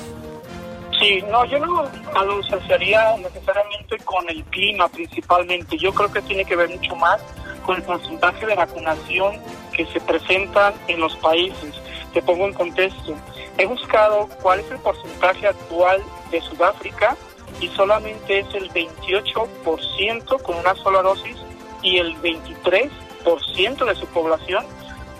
Sí, 1.04 1.22
no, 1.30 1.44
yo 1.44 1.58
no 1.58 1.82
lo 2.24 2.38
asociaría 2.38 3.14
necesariamente 3.18 3.98
con 4.06 4.26
el 4.30 4.42
clima 4.44 4.88
principalmente. 4.88 5.76
Yo 5.76 5.92
creo 5.92 6.10
que 6.10 6.22
tiene 6.22 6.46
que 6.46 6.56
ver 6.56 6.70
mucho 6.70 6.96
más 6.96 7.20
con 7.66 7.76
el 7.76 7.82
porcentaje 7.82 8.46
de 8.46 8.54
vacunación 8.54 9.38
que 9.74 9.84
se 9.84 10.00
presentan 10.00 10.72
en 10.88 11.00
los 11.00 11.14
países. 11.16 11.74
Te 12.14 12.22
pongo 12.22 12.46
en 12.46 12.54
contexto. 12.54 13.14
He 13.58 13.66
buscado 13.66 14.30
cuál 14.40 14.60
es 14.60 14.70
el 14.70 14.78
porcentaje 14.78 15.46
actual 15.46 16.02
de 16.30 16.40
Sudáfrica 16.40 17.14
y 17.60 17.68
solamente 17.68 18.38
es 18.38 18.54
el 18.54 18.70
28% 18.70 20.42
con 20.42 20.56
una 20.56 20.74
sola 20.76 21.02
dosis 21.02 21.36
y 21.82 21.98
el 21.98 22.16
23% 22.22 23.84
de 23.84 23.94
su 23.94 24.06
población 24.06 24.64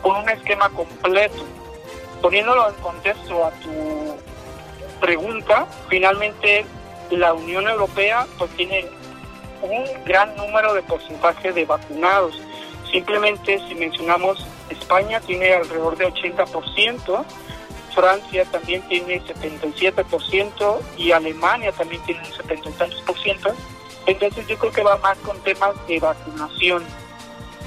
con 0.00 0.16
un 0.16 0.30
esquema 0.30 0.70
completo 0.70 1.44
poniéndolo 2.24 2.70
en 2.70 2.74
contexto 2.76 3.44
a 3.44 3.50
tu 3.60 4.03
pregunta, 5.00 5.66
finalmente 5.88 6.64
la 7.10 7.34
Unión 7.34 7.68
Europea 7.68 8.26
pues 8.38 8.50
tiene 8.52 8.86
un 9.62 9.84
gran 10.04 10.36
número 10.36 10.74
de 10.74 10.82
porcentaje 10.82 11.52
de 11.52 11.64
vacunados. 11.64 12.40
Simplemente 12.90 13.60
si 13.68 13.74
mencionamos 13.74 14.46
España 14.70 15.20
tiene 15.20 15.52
alrededor 15.54 15.96
de 15.96 16.06
80%, 16.06 17.24
Francia 17.94 18.44
también 18.46 18.82
tiene 18.88 19.22
77% 19.22 20.78
y 20.96 21.12
Alemania 21.12 21.72
también 21.72 22.02
tiene 22.04 22.20
un 22.20 22.32
70%. 22.32 23.54
Entonces 24.06 24.46
yo 24.46 24.58
creo 24.58 24.72
que 24.72 24.82
va 24.82 24.98
más 24.98 25.16
con 25.18 25.38
temas 25.40 25.74
de 25.86 25.98
vacunación, 26.00 26.84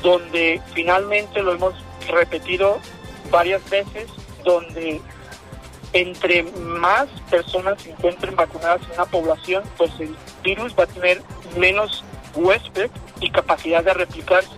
donde 0.01 0.61
finalmente 0.73 1.41
lo 1.41 1.53
hemos 1.53 1.73
repetido 2.07 2.79
varias 3.31 3.67
veces, 3.69 4.09
donde 4.43 5.01
entre 5.93 6.43
más 6.43 7.07
personas 7.29 7.81
se 7.81 7.91
encuentren 7.91 8.35
vacunadas 8.35 8.81
en 8.87 8.93
una 8.93 9.05
población, 9.05 9.63
pues 9.77 9.91
el 9.99 10.15
virus 10.43 10.75
va 10.77 10.83
a 10.83 10.87
tener 10.87 11.21
menos 11.57 12.03
huésped 12.35 12.89
y 13.19 13.29
capacidad 13.29 13.83
de 13.83 13.93
replicarse. 13.93 14.49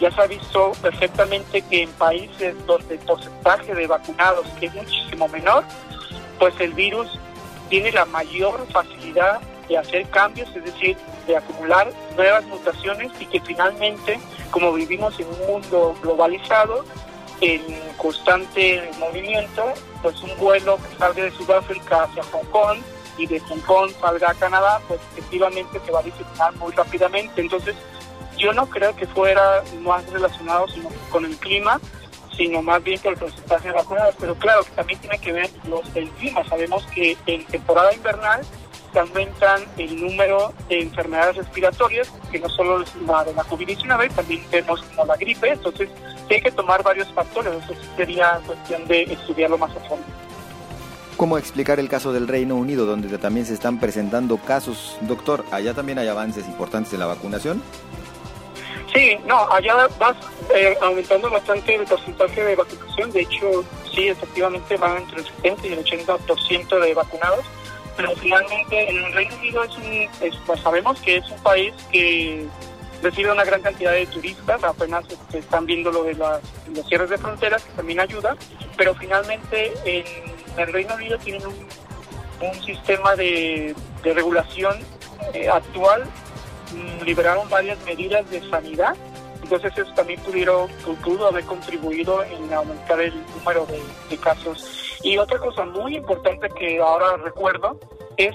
Ya 0.00 0.10
se 0.10 0.20
ha 0.20 0.26
visto 0.26 0.72
perfectamente 0.82 1.62
que 1.62 1.82
en 1.82 1.90
países 1.92 2.54
donde 2.66 2.94
el 2.94 3.00
porcentaje 3.00 3.74
de 3.74 3.86
vacunados 3.86 4.46
es 4.60 4.74
muchísimo 4.74 5.28
menor, 5.28 5.64
pues 6.38 6.54
el 6.60 6.72
virus 6.72 7.08
tiene 7.68 7.92
la 7.92 8.04
mayor 8.04 8.66
facilidad 8.72 9.40
de 9.68 9.78
hacer 9.78 10.08
cambios, 10.10 10.48
es 10.54 10.64
decir, 10.64 10.96
de 11.26 11.36
acumular 11.36 11.90
nuevas 12.16 12.44
mutaciones 12.46 13.10
y 13.18 13.26
que 13.26 13.40
finalmente, 13.40 14.20
como 14.50 14.72
vivimos 14.72 15.18
en 15.18 15.26
un 15.28 15.46
mundo 15.46 15.96
globalizado, 16.02 16.84
en 17.44 17.62
constante 17.98 18.90
movimiento, 18.98 19.74
pues 20.02 20.20
un 20.22 20.36
vuelo 20.38 20.78
que 20.78 20.96
salga 20.96 21.24
de 21.24 21.30
Sudáfrica 21.30 22.04
hacia 22.04 22.22
Hong 22.24 22.46
Kong 22.46 22.78
y 23.18 23.26
de 23.26 23.38
Hong 23.40 23.60
Kong 23.60 23.90
salga 24.00 24.30
a 24.30 24.34
Canadá, 24.34 24.80
pues 24.88 25.00
efectivamente 25.12 25.78
se 25.84 25.92
va 25.92 26.00
a 26.00 26.02
diseminar 26.02 26.56
muy 26.56 26.72
rápidamente. 26.72 27.40
Entonces, 27.40 27.76
yo 28.38 28.52
no 28.52 28.66
creo 28.66 28.96
que 28.96 29.06
fuera 29.06 29.62
más 29.80 30.08
relacionado 30.10 30.66
sino 30.68 30.88
con 31.10 31.24
el 31.24 31.36
clima, 31.36 31.80
sino 32.36 32.62
más 32.62 32.82
bien 32.82 32.98
con 32.98 33.12
el 33.12 33.18
porcentaje 33.18 33.68
de 33.68 33.74
vacunados. 33.74 34.14
Pero 34.18 34.34
claro, 34.36 34.64
que 34.64 34.70
también 34.70 34.98
tiene 35.00 35.18
que 35.18 35.32
ver 35.32 35.50
los, 35.68 35.82
el 35.94 36.08
clima. 36.10 36.44
Sabemos 36.48 36.84
que 36.94 37.16
en 37.26 37.44
temporada 37.46 37.94
invernal 37.94 38.40
se 38.94 39.00
aumentan 39.00 39.64
el 39.76 40.00
número 40.00 40.54
de 40.68 40.82
enfermedades 40.82 41.36
respiratorias, 41.36 42.10
que 42.30 42.38
no 42.38 42.48
solo 42.48 42.80
es 42.80 42.94
la 43.06 43.24
de 43.24 43.34
la 43.34 43.42
COVID-19, 43.42 44.10
también 44.14 44.42
vemos 44.52 44.82
como 44.82 45.04
la 45.04 45.16
gripe. 45.16 45.48
Entonces, 45.50 45.90
hay 46.30 46.40
que 46.40 46.52
tomar 46.52 46.82
varios 46.84 47.12
factores. 47.12 47.52
Eso 47.64 47.74
sería 47.96 48.40
cuestión 48.46 48.86
de 48.86 49.02
estudiarlo 49.02 49.58
más 49.58 49.72
a 49.72 49.80
fondo. 49.80 50.06
¿Cómo 51.16 51.38
explicar 51.38 51.80
el 51.80 51.88
caso 51.88 52.12
del 52.12 52.28
Reino 52.28 52.54
Unido, 52.54 52.86
donde 52.86 53.18
también 53.18 53.46
se 53.46 53.54
están 53.54 53.80
presentando 53.80 54.36
casos? 54.36 54.96
Doctor, 55.02 55.44
¿allá 55.50 55.74
también 55.74 55.98
hay 55.98 56.06
avances 56.06 56.46
importantes 56.46 56.92
en 56.92 57.00
la 57.00 57.06
vacunación? 57.06 57.62
Sí, 58.92 59.16
no, 59.26 59.50
allá 59.50 59.88
va 60.00 60.14
eh, 60.54 60.76
aumentando 60.80 61.28
bastante 61.28 61.74
el 61.74 61.84
porcentaje 61.84 62.44
de 62.44 62.54
vacunación. 62.54 63.10
De 63.10 63.22
hecho, 63.22 63.64
sí, 63.92 64.06
efectivamente 64.06 64.76
van 64.76 64.98
entre 64.98 65.18
el 65.18 65.26
70 65.26 65.66
y 65.66 65.72
el 65.72 65.84
80% 65.84 66.80
de 66.80 66.94
vacunados. 66.94 67.44
Pero 67.96 68.14
finalmente 68.16 68.90
en 68.90 69.04
el 69.04 69.12
Reino 69.12 69.36
Unido 69.36 69.64
es 69.64 69.76
un, 69.76 70.08
pues 70.46 70.60
sabemos 70.60 71.00
que 71.00 71.16
es 71.16 71.30
un 71.30 71.38
país 71.42 71.72
que 71.92 72.46
recibe 73.02 73.30
una 73.30 73.44
gran 73.44 73.60
cantidad 73.60 73.92
de 73.92 74.06
turistas, 74.06 74.64
apenas 74.64 75.04
están 75.32 75.66
viendo 75.66 75.92
lo 75.92 76.04
de 76.04 76.14
las, 76.14 76.40
los 76.74 76.86
cierres 76.86 77.10
de 77.10 77.18
fronteras, 77.18 77.62
que 77.62 77.72
también 77.72 78.00
ayuda, 78.00 78.36
pero 78.76 78.94
finalmente 78.94 79.72
en 79.84 80.04
el 80.56 80.72
Reino 80.72 80.94
Unido 80.94 81.18
tienen 81.18 81.42
un, 81.46 81.54
sistema 82.64 83.14
de, 83.16 83.74
regulación 84.02 84.76
eh, 85.32 85.48
actual, 85.48 86.04
mm, 86.74 87.04
liberaron 87.04 87.48
varias 87.48 87.82
medidas 87.86 88.28
de 88.30 88.46
sanidad, 88.50 88.94
entonces 89.42 89.72
eso 89.76 89.92
también 89.94 90.20
pudieron, 90.20 90.68
pudo 91.02 91.28
haber 91.28 91.44
contribuido 91.44 92.22
en 92.24 92.52
aumentar 92.52 93.00
el 93.00 93.14
número 93.34 93.66
de 94.10 94.16
casos. 94.18 94.83
Y 95.04 95.18
otra 95.18 95.38
cosa 95.38 95.64
muy 95.66 95.96
importante 95.96 96.48
que 96.48 96.80
ahora 96.80 97.16
recuerdo 97.18 97.78
es 98.16 98.34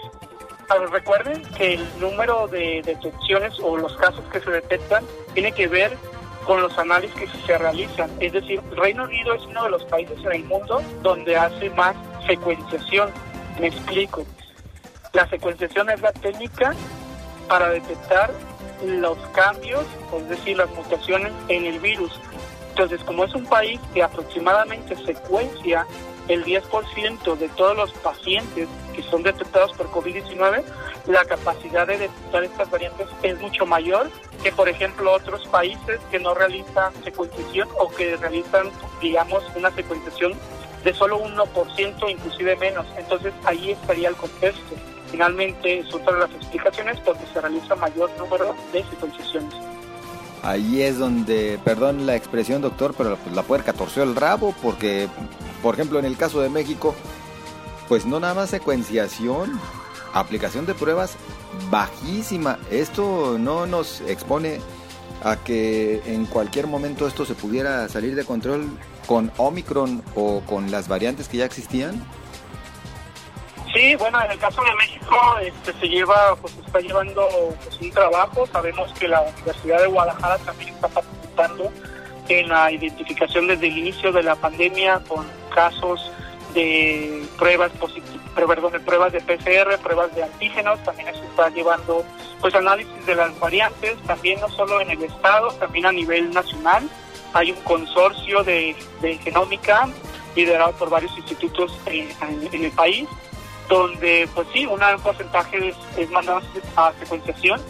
recuerden 0.92 1.42
que 1.58 1.74
el 1.74 2.00
número 2.00 2.48
de 2.48 2.84
detecciones 2.86 3.60
o 3.60 3.76
los 3.76 3.96
casos 3.98 4.24
que 4.32 4.40
se 4.40 4.52
detectan 4.52 5.04
tiene 5.34 5.52
que 5.52 5.68
ver 5.68 5.98
con 6.46 6.62
los 6.62 6.78
análisis 6.78 7.16
que 7.20 7.28
se 7.46 7.58
realizan. 7.58 8.12
Es 8.20 8.34
decir, 8.34 8.62
Reino 8.76 9.04
Unido 9.04 9.34
es 9.34 9.44
uno 9.46 9.64
de 9.64 9.72
los 9.72 9.84
países 9.86 10.18
en 10.20 10.32
el 10.32 10.44
mundo 10.46 10.82
donde 11.02 11.36
hace 11.36 11.72
más 11.72 11.96
secuenciación. 12.28 13.12
Me 13.60 13.68
explico. 13.68 14.26
La 15.14 15.28
secuenciación 15.28 15.90
es 15.90 16.02
la 16.02 16.12
técnica 16.14 16.76
para 17.48 17.70
detectar 17.70 18.32
los 18.86 19.18
cambios, 19.34 19.86
es 20.16 20.30
decir, 20.30 20.56
las 20.58 20.70
mutaciones 20.76 21.34
en 21.48 21.66
el 21.66 21.80
virus. 21.80 22.12
Entonces, 22.70 23.04
como 23.04 23.26
es 23.26 23.34
un 23.34 23.46
país 23.46 23.80
que 23.94 24.04
aproximadamente 24.04 24.96
secuencia 25.04 25.86
el 26.30 26.46
10% 26.46 27.38
de 27.38 27.50
todos 27.50 27.76
los 27.76 27.92
pacientes 27.92 28.70
que 28.96 29.04
son 29.04 29.24
detectados 29.24 29.74
por 29.74 29.90
COVID-19, 29.92 30.64
la 31.08 31.26
capacidad 31.26 31.88
de 31.88 31.98
detectar 31.98 32.44
estas 32.44 32.70
variantes 32.70 33.08
es 33.24 33.42
mucho 33.42 33.66
mayor 33.66 34.10
que, 34.44 34.52
por 34.52 34.70
ejemplo, 34.70 35.12
otros 35.12 35.46
países 35.48 36.00
que 36.12 36.20
no 36.20 36.34
realizan 36.36 36.94
secuenciación 37.04 37.68
o 37.80 37.90
que 37.90 38.16
realizan, 38.16 38.70
digamos, 39.02 39.44
una 39.56 39.72
secuenciación 39.72 40.34
de 40.84 40.94
solo 40.94 41.20
1%, 41.20 42.10
inclusive 42.10 42.56
menos. 42.58 42.86
Entonces 42.96 43.34
ahí 43.46 43.72
estaría 43.72 44.10
el 44.10 44.16
contexto. 44.16 44.76
Finalmente 45.10 45.80
es 45.80 45.94
otra 45.94 46.14
de 46.14 46.20
las 46.20 46.32
explicaciones 46.32 47.00
porque 47.00 47.26
se 47.34 47.42
realiza 47.42 47.76
mayor 47.76 48.12
número 48.20 48.56
de 48.72 48.84
secuenciaciones. 48.84 49.54
Ahí 50.44 50.84
es 50.84 51.00
donde, 51.00 51.60
perdón 51.66 52.06
la 52.06 52.16
expresión 52.16 52.62
doctor, 52.62 52.94
pero 52.98 53.18
la 53.34 53.44
puerca 53.44 53.74
torció 53.74 54.04
el 54.04 54.16
rabo 54.16 54.56
porque 54.62 55.10
por 55.62 55.76
ejemplo, 55.76 56.00
en 56.00 56.06
el 56.06 56.18
caso 56.18 56.42
de 56.42 56.50
México, 56.50 56.96
pues 57.88 58.06
no 58.06 58.20
nada 58.20 58.34
más 58.34 58.50
secuenciación, 58.50 59.60
aplicación 60.14 60.66
de 60.66 60.74
pruebas 60.74 61.16
bajísima. 61.70 62.60
Esto 62.72 63.38
no 63.40 63.66
nos 63.66 64.02
expone 64.02 64.60
a 65.24 65.36
que 65.38 66.02
en 66.06 66.26
cualquier 66.26 66.68
momento 66.68 67.08
esto 67.08 67.26
se 67.26 67.36
pudiera 67.36 67.90
salir 67.90 68.16
de 68.16 68.24
control 68.24 68.70
con 69.06 69.32
Omicron 69.38 70.04
o 70.16 70.42
con 70.42 70.72
las 70.72 70.88
variantes 70.88 71.28
que 71.28 71.38
ya 71.38 71.46
existían. 71.46 72.06
Sí, 73.74 73.96
bueno, 73.96 74.20
en 74.24 74.32
el 74.32 74.40
caso 74.40 74.62
de 74.64 74.76
México 74.76 75.16
este, 75.42 75.74
se 75.80 75.88
lleva, 75.88 76.36
pues 76.42 76.56
está 76.66 76.80
llevando 76.80 77.28
pues, 77.64 77.80
un 77.82 77.92
trabajo. 77.92 78.48
Sabemos 78.52 78.92
que 79.00 79.08
la 79.08 79.22
Universidad 79.22 79.82
de 79.82 79.88
Guadalajara 79.88 80.38
también 80.40 80.74
está 80.74 80.88
participando 80.88 81.72
en 82.30 82.50
la 82.50 82.72
identificación 82.72 83.48
desde 83.48 83.68
el 83.68 83.78
inicio 83.78 84.12
de 84.12 84.24
la 84.24 84.36
pandemia 84.36 85.02
con 85.08 85.26
casos 85.54 86.12
de 86.54 87.24
pruebas 87.38 87.72
perdón, 88.48 88.72
de 88.72 88.80
pruebas 88.80 89.12
de 89.12 89.22
PCR, 89.22 89.78
pruebas 89.82 90.16
de 90.16 90.24
antígenos, 90.24 90.82
también 90.84 91.14
se 91.14 91.26
está 91.26 91.50
llevando 91.50 92.06
pues 92.40 92.56
análisis 92.56 93.06
de 93.06 93.16
las 93.16 93.38
variantes, 93.40 93.98
también 94.08 94.40
no 94.40 94.50
solo 94.50 94.80
en 94.82 94.92
el 94.92 95.04
estado, 95.04 95.50
también 95.54 95.86
a 95.86 95.92
nivel 95.92 96.32
nacional. 96.32 96.90
Hay 97.34 97.52
un 97.52 97.62
consorcio 97.62 98.44
de, 98.44 98.76
genómica 99.24 99.88
liderado 100.36 100.72
por 100.74 100.90
varios 100.90 101.16
institutos 101.18 101.78
en, 101.86 102.64
el 102.64 102.72
país, 102.72 103.08
donde 103.68 104.28
pues 104.34 104.48
sí, 104.54 104.66
un 104.66 104.80
porcentaje 105.04 105.70
es, 105.70 105.76
es 105.98 106.10
mandado 106.10 106.42
a 106.76 106.94
secuenciación. 107.00 107.62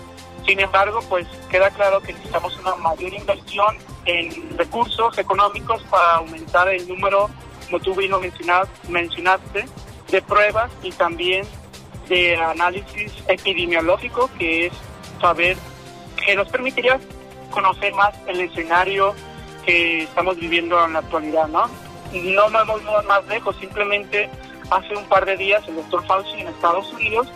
Sin 0.45 0.60
embargo, 0.60 0.99
pues 1.10 1.28
queda 1.49 1.69
claro 1.69 2.02
que 2.02 2.13
necesitamos 2.13 2.58
una 2.60 2.75
mayor 2.75 3.13
inversión 3.13 3.78
en 4.06 4.58
recursos 4.58 5.17
económicos 5.17 5.84
para 5.84 6.15
aumentar 6.15 6.67
el 6.69 6.88
número 6.88 7.30
como 7.69 7.80
tú 7.82 7.93
bien 7.95 8.12
lo 8.12 8.19
mencionaste, 8.89 9.65
de 10.10 10.21
pruebas 10.23 10.71
y 10.82 10.91
también 10.91 11.45
de 12.08 12.36
análisis 12.36 13.13
epidemiológico, 13.28 14.30
que 14.39 14.67
es 14.67 14.73
saber, 15.21 15.56
que 16.25 16.36
nos 16.36 16.49
permitiría 16.49 16.99
conocer 17.52 17.93
más 17.93 18.13
el 18.28 18.41
escenario 18.41 19.13
que 19.65 20.04
estamos 20.04 20.38
viviendo 20.38 20.84
en 20.84 20.93
la 20.93 20.99
actualidad, 20.99 21.47
¿no? 21.47 21.69
No 22.12 22.49
nos 22.49 22.67
vamos 22.67 23.06
más 23.06 23.25
lejos, 23.28 23.56
simplemente 23.60 24.32
hace 24.71 24.95
un 24.95 25.06
par 25.06 25.25
de 25.25 25.38
días 25.38 25.67
el 25.67 25.75
doctor 25.75 26.04
Fauci 26.08 26.41
en 26.41 26.47
Estados 26.47 26.91
Unidos, 26.93 27.28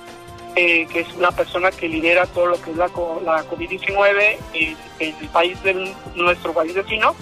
eh, 0.56 0.88
que 0.88 1.02
es 1.02 1.16
la 1.18 1.32
persona 1.32 1.72
que 1.72 1.88
lidera 1.88 2.26
todo 2.28 2.48
lo 2.48 2.62
que 2.62 2.72
es 2.72 2.78
la, 2.78 2.88
la 2.88 3.44
COVID-19 3.50 4.38
en, 4.54 4.78
el 5.00 5.30
país 5.30 5.62
de 5.64 5.94
nuestro 6.16 6.54
país 6.54 6.74
vecino, 6.74 7.16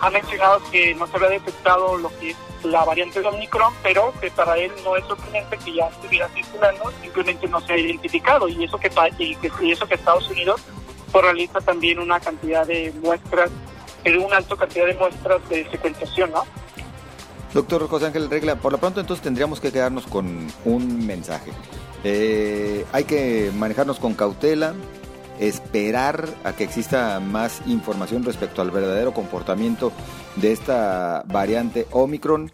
ha 0.00 0.10
mencionado 0.10 0.60
que 0.70 0.94
no 0.94 1.06
se 1.06 1.16
había 1.16 1.30
detectado 1.30 1.96
lo 1.96 2.10
que 2.18 2.30
es 2.30 2.36
la 2.62 2.84
variante 2.84 3.20
de 3.20 3.28
Omicron, 3.28 3.72
pero 3.82 4.12
que 4.20 4.30
para 4.30 4.56
él 4.58 4.70
no 4.84 4.96
es 4.96 5.04
sorprendente 5.06 5.58
que 5.58 5.74
ya 5.74 5.86
estuviera 5.88 6.28
circulando, 6.28 6.92
simplemente 7.02 7.48
no 7.48 7.60
se 7.60 7.72
ha 7.72 7.78
identificado 7.78 8.48
y 8.48 8.64
eso 8.64 8.78
que, 8.78 8.90
y 9.18 9.72
eso 9.72 9.86
que 9.86 9.94
Estados 9.94 10.28
Unidos 10.30 10.60
pues, 11.12 11.24
realiza 11.24 11.60
también 11.60 11.98
una 11.98 12.20
cantidad 12.20 12.66
de 12.66 12.92
muestras, 13.02 13.50
una 14.04 14.36
alta 14.36 14.56
cantidad 14.56 14.86
de 14.86 14.94
muestras 14.94 15.48
de 15.48 15.70
secuenciación, 15.70 16.32
¿no? 16.32 16.44
Doctor 17.54 17.88
José 17.88 18.06
Ángel 18.06 18.28
Regla, 18.28 18.56
por 18.56 18.72
lo 18.72 18.78
pronto 18.78 19.00
entonces 19.00 19.22
tendríamos 19.22 19.60
que 19.60 19.70
quedarnos 19.70 20.06
con 20.06 20.48
un 20.64 21.06
mensaje. 21.06 21.52
Eh, 22.04 22.84
hay 22.92 23.04
que 23.04 23.50
manejarnos 23.56 23.98
con 23.98 24.14
cautela, 24.14 24.74
esperar 25.40 26.28
a 26.44 26.52
que 26.52 26.64
exista 26.64 27.18
más 27.18 27.62
información 27.66 28.22
respecto 28.24 28.62
al 28.62 28.70
verdadero 28.70 29.12
comportamiento 29.12 29.90
de 30.36 30.52
esta 30.52 31.24
variante 31.26 31.86
Omicron 31.90 32.52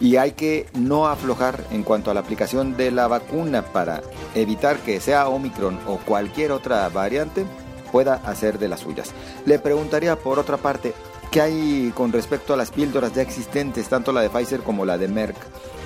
y 0.00 0.16
hay 0.16 0.32
que 0.32 0.66
no 0.74 1.06
aflojar 1.06 1.64
en 1.70 1.82
cuanto 1.82 2.10
a 2.10 2.14
la 2.14 2.20
aplicación 2.20 2.76
de 2.76 2.90
la 2.90 3.06
vacuna 3.06 3.62
para 3.62 4.02
evitar 4.34 4.78
que 4.78 5.00
sea 5.00 5.28
Omicron 5.28 5.78
o 5.86 5.98
cualquier 5.98 6.52
otra 6.52 6.88
variante 6.88 7.46
pueda 7.92 8.14
hacer 8.26 8.58
de 8.58 8.68
las 8.68 8.80
suyas. 8.80 9.12
Le 9.46 9.60
preguntaría 9.60 10.16
por 10.16 10.40
otra 10.40 10.56
parte, 10.56 10.92
¿qué 11.30 11.40
hay 11.40 11.92
con 11.94 12.12
respecto 12.12 12.52
a 12.52 12.56
las 12.56 12.72
píldoras 12.72 13.14
ya 13.14 13.22
existentes, 13.22 13.88
tanto 13.88 14.10
la 14.12 14.20
de 14.20 14.30
Pfizer 14.30 14.60
como 14.60 14.84
la 14.84 14.98
de 14.98 15.06
Merck? 15.06 15.36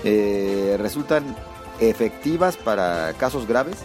Eh, 0.05 0.77
¿Resultan 0.81 1.37
efectivas 1.81 2.57
para 2.57 3.12
casos 3.14 3.47
graves? 3.47 3.85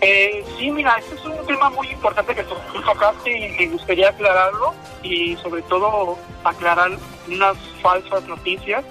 Eh, 0.00 0.44
sí, 0.58 0.70
mira, 0.70 0.96
este 0.98 1.14
es 1.14 1.24
un 1.24 1.46
tema 1.46 1.70
muy 1.70 1.88
importante 1.88 2.34
que 2.34 2.42
tocaste 2.42 3.38
y 3.38 3.52
me 3.52 3.68
gustaría 3.68 4.08
aclararlo 4.08 4.74
y 5.02 5.36
sobre 5.36 5.62
todo 5.62 6.18
aclarar 6.42 6.90
unas 7.28 7.56
falsas 7.80 8.24
noticias 8.24 8.84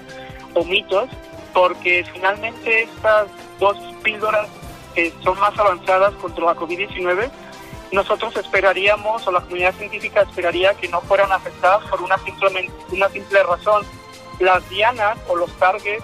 o 0.54 0.64
mitos, 0.64 1.10
porque 1.52 2.04
finalmente 2.14 2.84
estas 2.84 3.28
dos 3.60 3.76
píldoras 4.02 4.48
que 4.94 5.12
son 5.22 5.38
más 5.38 5.58
avanzadas 5.58 6.14
contra 6.14 6.46
la 6.46 6.54
COVID-19, 6.54 7.30
nosotros 7.92 8.34
esperaríamos, 8.36 9.26
o 9.26 9.32
la 9.32 9.42
comunidad 9.42 9.74
científica 9.74 10.22
esperaría 10.22 10.72
que 10.74 10.88
no 10.88 11.02
fueran 11.02 11.30
afectadas 11.30 11.84
por 11.90 12.00
una, 12.00 12.16
simplemente, 12.18 12.72
una 12.90 13.08
simple 13.10 13.42
razón. 13.42 13.84
Las 14.40 14.66
dianas 14.70 15.18
o 15.28 15.36
los 15.36 15.52
targets 15.58 16.02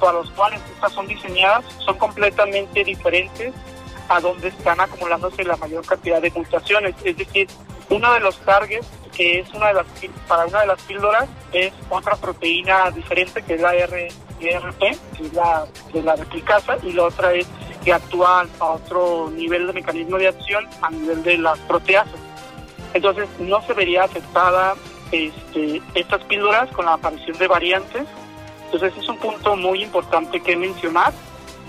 para 0.00 0.12
los 0.14 0.30
cuales 0.30 0.60
estas 0.74 0.92
son 0.92 1.06
diseñadas 1.06 1.64
son 1.84 1.96
completamente 1.98 2.84
diferentes 2.84 3.52
a 4.08 4.20
donde 4.20 4.48
están 4.48 4.80
acumulándose 4.80 5.44
la 5.44 5.56
mayor 5.56 5.84
cantidad 5.84 6.20
de 6.20 6.30
mutaciones. 6.30 6.94
Es 7.04 7.16
decir, 7.16 7.48
uno 7.90 8.12
de 8.12 8.20
los 8.20 8.38
targets 8.40 8.86
que 9.16 9.40
es 9.40 9.52
una 9.54 9.68
de 9.68 9.74
las 9.74 9.86
para 10.28 10.46
una 10.46 10.60
de 10.60 10.66
las 10.66 10.82
píldoras 10.82 11.26
es 11.52 11.72
otra 11.88 12.16
proteína 12.16 12.90
diferente 12.90 13.42
que 13.42 13.54
es 13.54 13.60
la 13.60 13.72
RRP, 13.72 14.78
que 14.78 15.26
es 15.26 15.32
la 15.32 15.66
de 15.92 16.02
la 16.02 16.16
replicasa, 16.16 16.76
y 16.82 16.92
la 16.92 17.04
otra 17.04 17.32
es 17.32 17.46
que 17.82 17.92
actúa 17.92 18.46
a 18.58 18.64
otro 18.64 19.30
nivel 19.30 19.66
de 19.66 19.72
mecanismo 19.72 20.18
de 20.18 20.28
acción 20.28 20.66
a 20.82 20.90
nivel 20.90 21.22
de 21.22 21.38
las 21.38 21.58
proteasas. 21.60 22.20
Entonces 22.92 23.28
no 23.38 23.62
se 23.62 23.72
vería 23.72 24.04
afectada 24.04 24.74
este, 25.12 25.80
estas 25.94 26.22
píldoras 26.24 26.70
con 26.72 26.84
la 26.84 26.94
aparición 26.94 27.38
de 27.38 27.46
variantes. 27.46 28.06
Entonces 28.66 28.92
es 28.98 29.08
un 29.08 29.16
punto 29.18 29.56
muy 29.56 29.82
importante 29.82 30.40
que 30.40 30.56
mencionar 30.56 31.12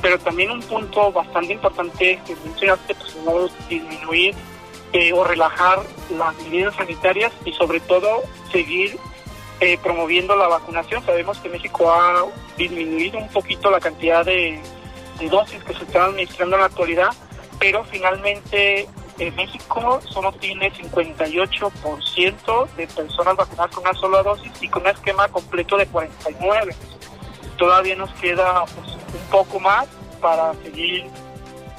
pero 0.02 0.20
también 0.20 0.52
un 0.52 0.62
punto 0.62 1.12
bastante 1.12 1.54
importante 1.54 2.20
que 2.26 2.36
mencionaste, 2.46 2.96
pues 2.96 3.52
disminuir 3.68 4.36
eh, 4.94 5.12
o 5.14 5.24
relajar 5.24 5.80
las 6.12 6.36
medidas 6.44 6.76
sanitarias 6.76 7.34
y 7.46 7.52
sobre 7.54 7.80
todo 7.80 8.24
seguir 8.52 8.98
eh, 9.60 9.78
promoviendo 9.82 10.36
la 10.36 10.48
vacunación. 10.48 11.04
Sabemos 11.06 11.40
que 11.40 11.50
México 11.50 11.92
ha 11.92 12.26
disminuido 12.58 13.18
un 13.18 13.30
poquito 13.30 13.72
la 13.72 13.80
cantidad 13.80 14.24
de, 14.24 14.62
dosis 15.30 15.64
que 15.64 15.74
se 15.74 15.84
están 15.84 16.04
administrando 16.04 16.56
en 16.58 16.62
la 16.62 16.68
actualidad, 16.68 17.10
pero 17.60 17.84
finalmente 17.86 18.88
eh, 19.20 19.32
México 19.32 20.00
solo 20.10 20.32
tiene 20.34 20.72
58% 20.72 22.68
de 22.76 22.88
personas 22.88 23.36
vacunadas 23.36 23.72
con 23.76 23.84
una 23.84 23.94
sola 23.94 24.22
dosis 24.24 24.52
y 24.62 24.68
con 24.68 24.84
un 24.84 24.90
esquema 24.90 25.28
completo 25.28 25.76
de 25.78 25.88
49. 25.88 26.76
Todavía 27.58 27.96
nos 27.96 28.12
queda 28.16 28.66
pues, 28.66 28.88
un 28.94 29.30
poco 29.32 29.60
más 29.60 29.88
para 30.22 30.54
seguir 30.64 31.06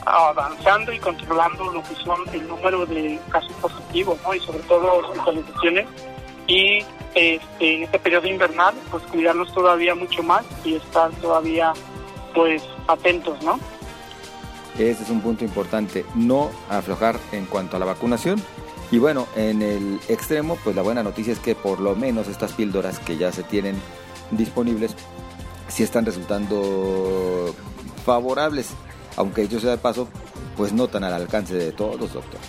avanzando 0.05 0.93
y 0.93 0.99
controlando 0.99 1.71
lo 1.73 1.83
que 1.83 1.95
son 1.97 2.19
el 2.33 2.49
número 2.49 2.87
de 2.87 3.21
casos 3.31 3.53
positivos, 3.61 4.19
¿no? 4.25 4.35
Y 4.35 4.41
sobre 4.41 4.61
todo 4.61 4.95
hospitalizaciones. 4.99 5.87
Y 6.47 6.79
este, 7.15 7.75
en 7.75 7.83
este 7.85 7.99
periodo 7.99 8.27
invernal, 8.27 8.75
pues 8.91 9.03
cuidarnos 9.05 9.53
todavía 9.53 9.95
mucho 9.95 10.23
más 10.23 10.45
y 10.65 10.75
estar 10.75 11.11
todavía, 11.21 11.73
pues, 12.35 12.63
atentos, 12.89 13.41
¿no? 13.43 13.61
Ese 14.79 15.03
es 15.03 15.11
un 15.11 15.21
punto 15.21 15.45
importante, 15.45 16.05
no 16.15 16.51
aflojar 16.71 17.19
en 17.33 17.47
cuanto 17.47 17.77
a 17.77 17.81
la 17.81 17.87
vacunación. 17.87 18.41
Y 18.91 18.99
bueno, 18.99 19.27
en 19.37 19.61
el 19.61 20.01
extremo, 20.09 20.57
pues 20.63 20.75
la 20.77 20.83
buena 20.83 21.03
noticia 21.03 21.33
es 21.33 21.41
que 21.41 21.55
por 21.55 21.81
lo 21.81 21.97
menos 21.97 22.29
estas 22.29 22.53
píldoras 22.53 23.01
que 23.01 23.17
ya 23.17 23.33
se 23.33 23.43
tienen 23.43 23.81
disponibles 24.31 24.95
si 25.67 25.83
están 25.83 26.07
resultando 26.07 27.55
favorables, 28.07 28.71
aunque 29.17 29.43
ellos 29.43 29.63
sea 29.63 29.73
de 29.73 29.79
paso, 29.79 30.09
pues 30.57 30.73
no 30.73 30.89
tan 30.89 31.05
al 31.05 31.13
alcance 31.13 31.55
de 31.55 31.73
todos, 31.73 32.13
doctor. 32.13 32.41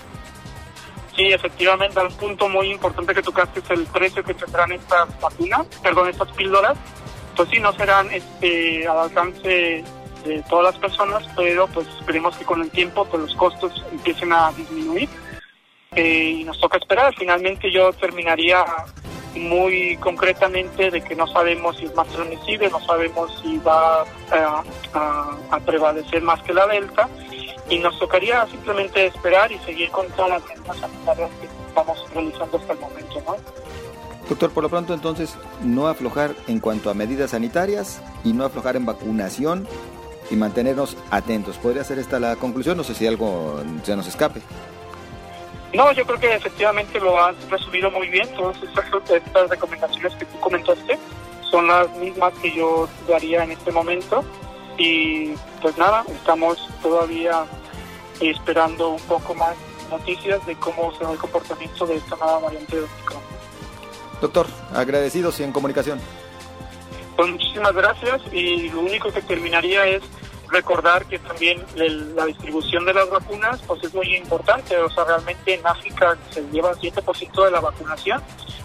Sí, 1.16 1.26
efectivamente, 1.34 2.00
un 2.00 2.14
punto 2.14 2.48
muy 2.48 2.72
importante 2.72 3.14
que 3.14 3.22
tocaste 3.22 3.60
es 3.60 3.70
el 3.72 3.86
precio 3.88 4.24
que 4.24 4.34
tendrán 4.34 4.72
estas 4.72 5.20
vacunas, 5.20 5.66
perdón, 5.84 6.10
estas 6.10 6.32
píldoras. 6.32 6.78
Pues 7.36 7.50
sí, 7.50 7.60
no 7.60 7.74
serán 7.74 8.10
este, 8.12 8.88
al 8.88 9.00
alcance 9.00 9.84
de 10.24 10.44
todas 10.50 10.74
las 10.74 10.78
personas, 10.78 11.24
pero 11.36 11.68
pues 11.68 11.88
esperemos 12.00 12.36
que 12.38 12.46
con 12.46 12.62
el 12.62 12.70
tiempo 12.70 13.06
pues 13.06 13.22
los 13.24 13.36
costos 13.36 13.84
empiecen 13.92 14.34
a 14.34 14.52
disminuir 14.52 15.10
eh, 15.96 16.36
y 16.40 16.44
nos 16.44 16.60
toca 16.60 16.78
esperar. 16.78 17.14
Finalmente 17.18 17.72
yo 17.72 17.92
terminaría 17.94 18.66
muy 19.36 19.98
concretamente 19.98 20.92
de 20.92 21.02
que 21.02 21.16
no 21.16 21.28
sabemos 21.28 21.78
si 21.78 21.86
es 21.86 21.96
más 21.96 22.08
transmisible, 22.08 22.70
no 22.70 22.80
sabemos 22.82 23.40
si 23.42 23.58
va 23.60 24.04
a, 24.32 25.60
prevalecer 25.66 26.22
más 26.22 26.42
que 26.44 26.54
la 26.54 26.66
delta 26.68 27.08
y 27.70 27.78
nos 27.80 27.98
tocaría 28.00 28.46
simplemente 28.48 29.06
esperar 29.06 29.52
y 29.52 29.60
seguir 29.60 29.92
con 29.92 30.08
todas 30.12 30.32
las 30.32 30.46
medidas 30.48 30.78
sanitarias 30.78 31.30
que 31.40 31.48
estamos 31.68 32.06
realizando 32.14 32.58
hasta 32.58 32.74
el 32.74 32.80
momento. 32.80 33.24
¿no? 33.28 33.36
Doctor, 34.28 34.52
por 34.52 34.64
lo 34.64 34.70
pronto 34.70 34.94
entonces 34.94 35.36
no 35.64 35.88
aflojar 35.88 36.36
en 36.48 36.60
cuanto 36.60 36.90
a 36.90 36.94
medidas 36.94 37.32
sanitarias 37.32 38.02
y 38.24 38.34
no 38.34 38.46
aflojar 38.46 38.76
en 38.76 38.86
vacunación 38.86 39.68
y 40.30 40.36
mantenernos 40.36 40.98
atentos. 41.12 41.58
¿Podría 41.58 41.84
ser 41.84 42.00
esta 42.00 42.20
la 42.20 42.36
conclusión? 42.36 42.78
No 42.78 42.84
sé 42.84 42.94
si 42.94 43.08
algo 43.08 43.62
se 43.84 43.96
nos 43.96 44.08
escape. 44.08 44.42
No, 45.74 45.92
yo 45.94 46.06
creo 46.06 46.20
que 46.20 46.34
efectivamente 46.34 47.00
lo 47.00 47.22
has 47.22 47.36
resumido 47.50 47.92
muy 47.92 48.08
bien. 48.08 48.28
Todas 48.36 48.58
estas, 48.64 49.50
recomendaciones 49.50 50.14
que 50.16 50.26
tú 50.26 50.40
comentaste 50.40 50.98
son 51.50 51.68
las 51.68 51.96
mismas 51.98 52.34
que 52.42 52.56
yo 52.56 52.90
daría 53.08 53.44
en 53.44 53.52
este 53.52 53.72
momento. 53.72 54.24
Y 54.78 55.34
pues 55.62 55.78
nada, 55.78 56.04
estamos 56.10 56.58
todavía 56.82 57.46
esperando 58.20 58.90
un 58.90 59.02
poco 59.02 59.36
más 59.36 59.56
noticias 59.92 60.44
de 60.46 60.56
cómo 60.56 60.94
será 60.98 61.12
el 61.12 61.18
comportamiento 61.18 61.86
de 61.86 61.96
esta 61.96 62.16
nueva 62.16 62.40
variante 62.40 62.76
de 62.76 62.84
Omicron. 62.84 63.22
Doctor, 64.22 64.48
agradecidos 64.74 65.40
y 65.40 65.44
en 65.44 65.52
comunicación. 65.52 66.00
Pues 67.20 67.32
muchísimas 67.32 67.74
gracias 67.74 68.22
y 68.32 68.70
lo 68.70 68.80
único 68.80 69.12
que 69.12 69.22
terminaría 69.22 69.86
es 69.86 70.02
recordar 70.48 71.04
que 71.04 71.20
también 71.20 71.62
la 72.16 72.26
distribución 72.26 72.86
de 72.86 72.94
las 72.94 73.10
vacunas 73.10 73.60
pues 73.68 73.84
es 73.84 73.94
muy 73.94 74.16
importante, 74.16 74.78
o 74.78 74.90
sea, 74.90 75.04
realmente 75.04 75.56
en 75.56 75.68
África 75.68 76.16
se 76.30 76.42
lleva 76.50 76.72
7% 76.72 77.44
de 77.44 77.52
la 77.52 77.60
vacunación, 77.60 78.22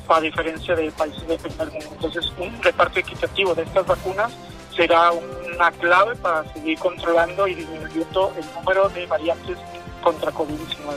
a 0.06 0.20
diferencia 0.20 0.76
de 0.76 0.88
países 0.92 1.26
del 1.26 1.40
primer 1.40 1.66
mundo. 1.72 1.88
Entonces, 1.94 2.32
un 2.38 2.62
reparto 2.62 3.00
equitativo 3.00 3.56
de 3.56 3.64
estas 3.64 3.88
vacunas 3.88 4.32
será 4.76 5.10
una 5.10 5.72
clave 5.72 6.14
para 6.14 6.44
seguir 6.52 6.78
controlando 6.78 7.48
y 7.48 7.54
disminuyendo 7.56 8.32
el 8.38 8.54
número 8.54 8.88
de 8.90 9.04
variantes 9.06 9.58
contra 10.00 10.30
COVID-19. 10.30 10.94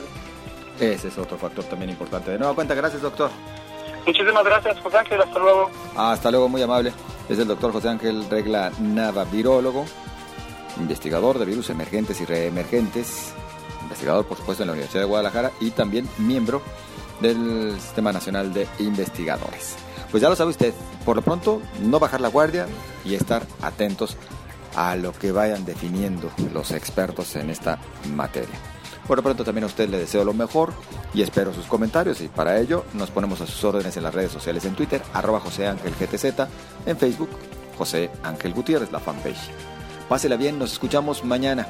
Ese 0.78 1.08
es 1.08 1.18
otro 1.18 1.36
factor 1.36 1.64
también 1.64 1.90
importante. 1.90 2.30
De 2.30 2.38
nuevo 2.38 2.54
cuenta, 2.54 2.76
gracias 2.76 3.02
doctor. 3.02 3.32
Muchísimas 4.06 4.44
gracias, 4.44 4.78
José 4.78 4.98
Ángel. 4.98 5.22
Hasta 5.22 5.38
luego. 5.40 5.70
Hasta 5.96 6.30
luego, 6.30 6.48
muy 6.48 6.62
amable. 6.62 6.92
Es 7.28 7.38
el 7.38 7.48
doctor 7.48 7.72
José 7.72 7.88
Ángel 7.88 8.28
Regla 8.30 8.72
Nava, 8.80 9.24
virólogo 9.24 9.84
investigador 10.80 11.38
de 11.38 11.44
virus 11.44 11.70
emergentes 11.70 12.20
y 12.20 12.24
reemergentes, 12.24 13.32
investigador 13.82 14.26
por 14.26 14.38
supuesto 14.38 14.62
en 14.62 14.68
la 14.68 14.72
Universidad 14.72 15.02
de 15.02 15.08
Guadalajara 15.08 15.52
y 15.60 15.70
también 15.70 16.08
miembro 16.18 16.62
del 17.20 17.78
Sistema 17.80 18.12
Nacional 18.12 18.52
de 18.52 18.66
Investigadores. 18.78 19.76
Pues 20.10 20.22
ya 20.22 20.28
lo 20.28 20.36
sabe 20.36 20.50
usted, 20.50 20.72
por 21.04 21.16
lo 21.16 21.22
pronto 21.22 21.60
no 21.82 21.98
bajar 21.98 22.20
la 22.20 22.28
guardia 22.28 22.66
y 23.04 23.14
estar 23.14 23.46
atentos 23.60 24.16
a 24.76 24.96
lo 24.96 25.12
que 25.12 25.32
vayan 25.32 25.64
definiendo 25.64 26.30
los 26.52 26.70
expertos 26.70 27.34
en 27.36 27.50
esta 27.50 27.78
materia. 28.14 28.54
Por 29.08 29.16
lo 29.16 29.22
pronto 29.22 29.42
también 29.42 29.64
a 29.64 29.68
usted 29.68 29.88
le 29.88 29.98
deseo 29.98 30.22
lo 30.22 30.34
mejor 30.34 30.74
y 31.14 31.22
espero 31.22 31.54
sus 31.54 31.64
comentarios 31.64 32.20
y 32.20 32.28
para 32.28 32.60
ello 32.60 32.84
nos 32.92 33.10
ponemos 33.10 33.40
a 33.40 33.46
sus 33.46 33.64
órdenes 33.64 33.96
en 33.96 34.02
las 34.02 34.14
redes 34.14 34.30
sociales 34.30 34.66
en 34.66 34.74
Twitter, 34.74 35.00
arroba 35.14 35.40
José 35.40 35.66
Ángel 35.66 35.94
GTZ, 35.98 36.46
en 36.84 36.98
Facebook, 36.98 37.30
José 37.78 38.10
Ángel 38.22 38.52
Gutiérrez, 38.52 38.92
la 38.92 39.00
fanpage. 39.00 39.50
Pásela 40.10 40.36
bien, 40.36 40.58
nos 40.58 40.72
escuchamos 40.72 41.24
mañana. 41.24 41.66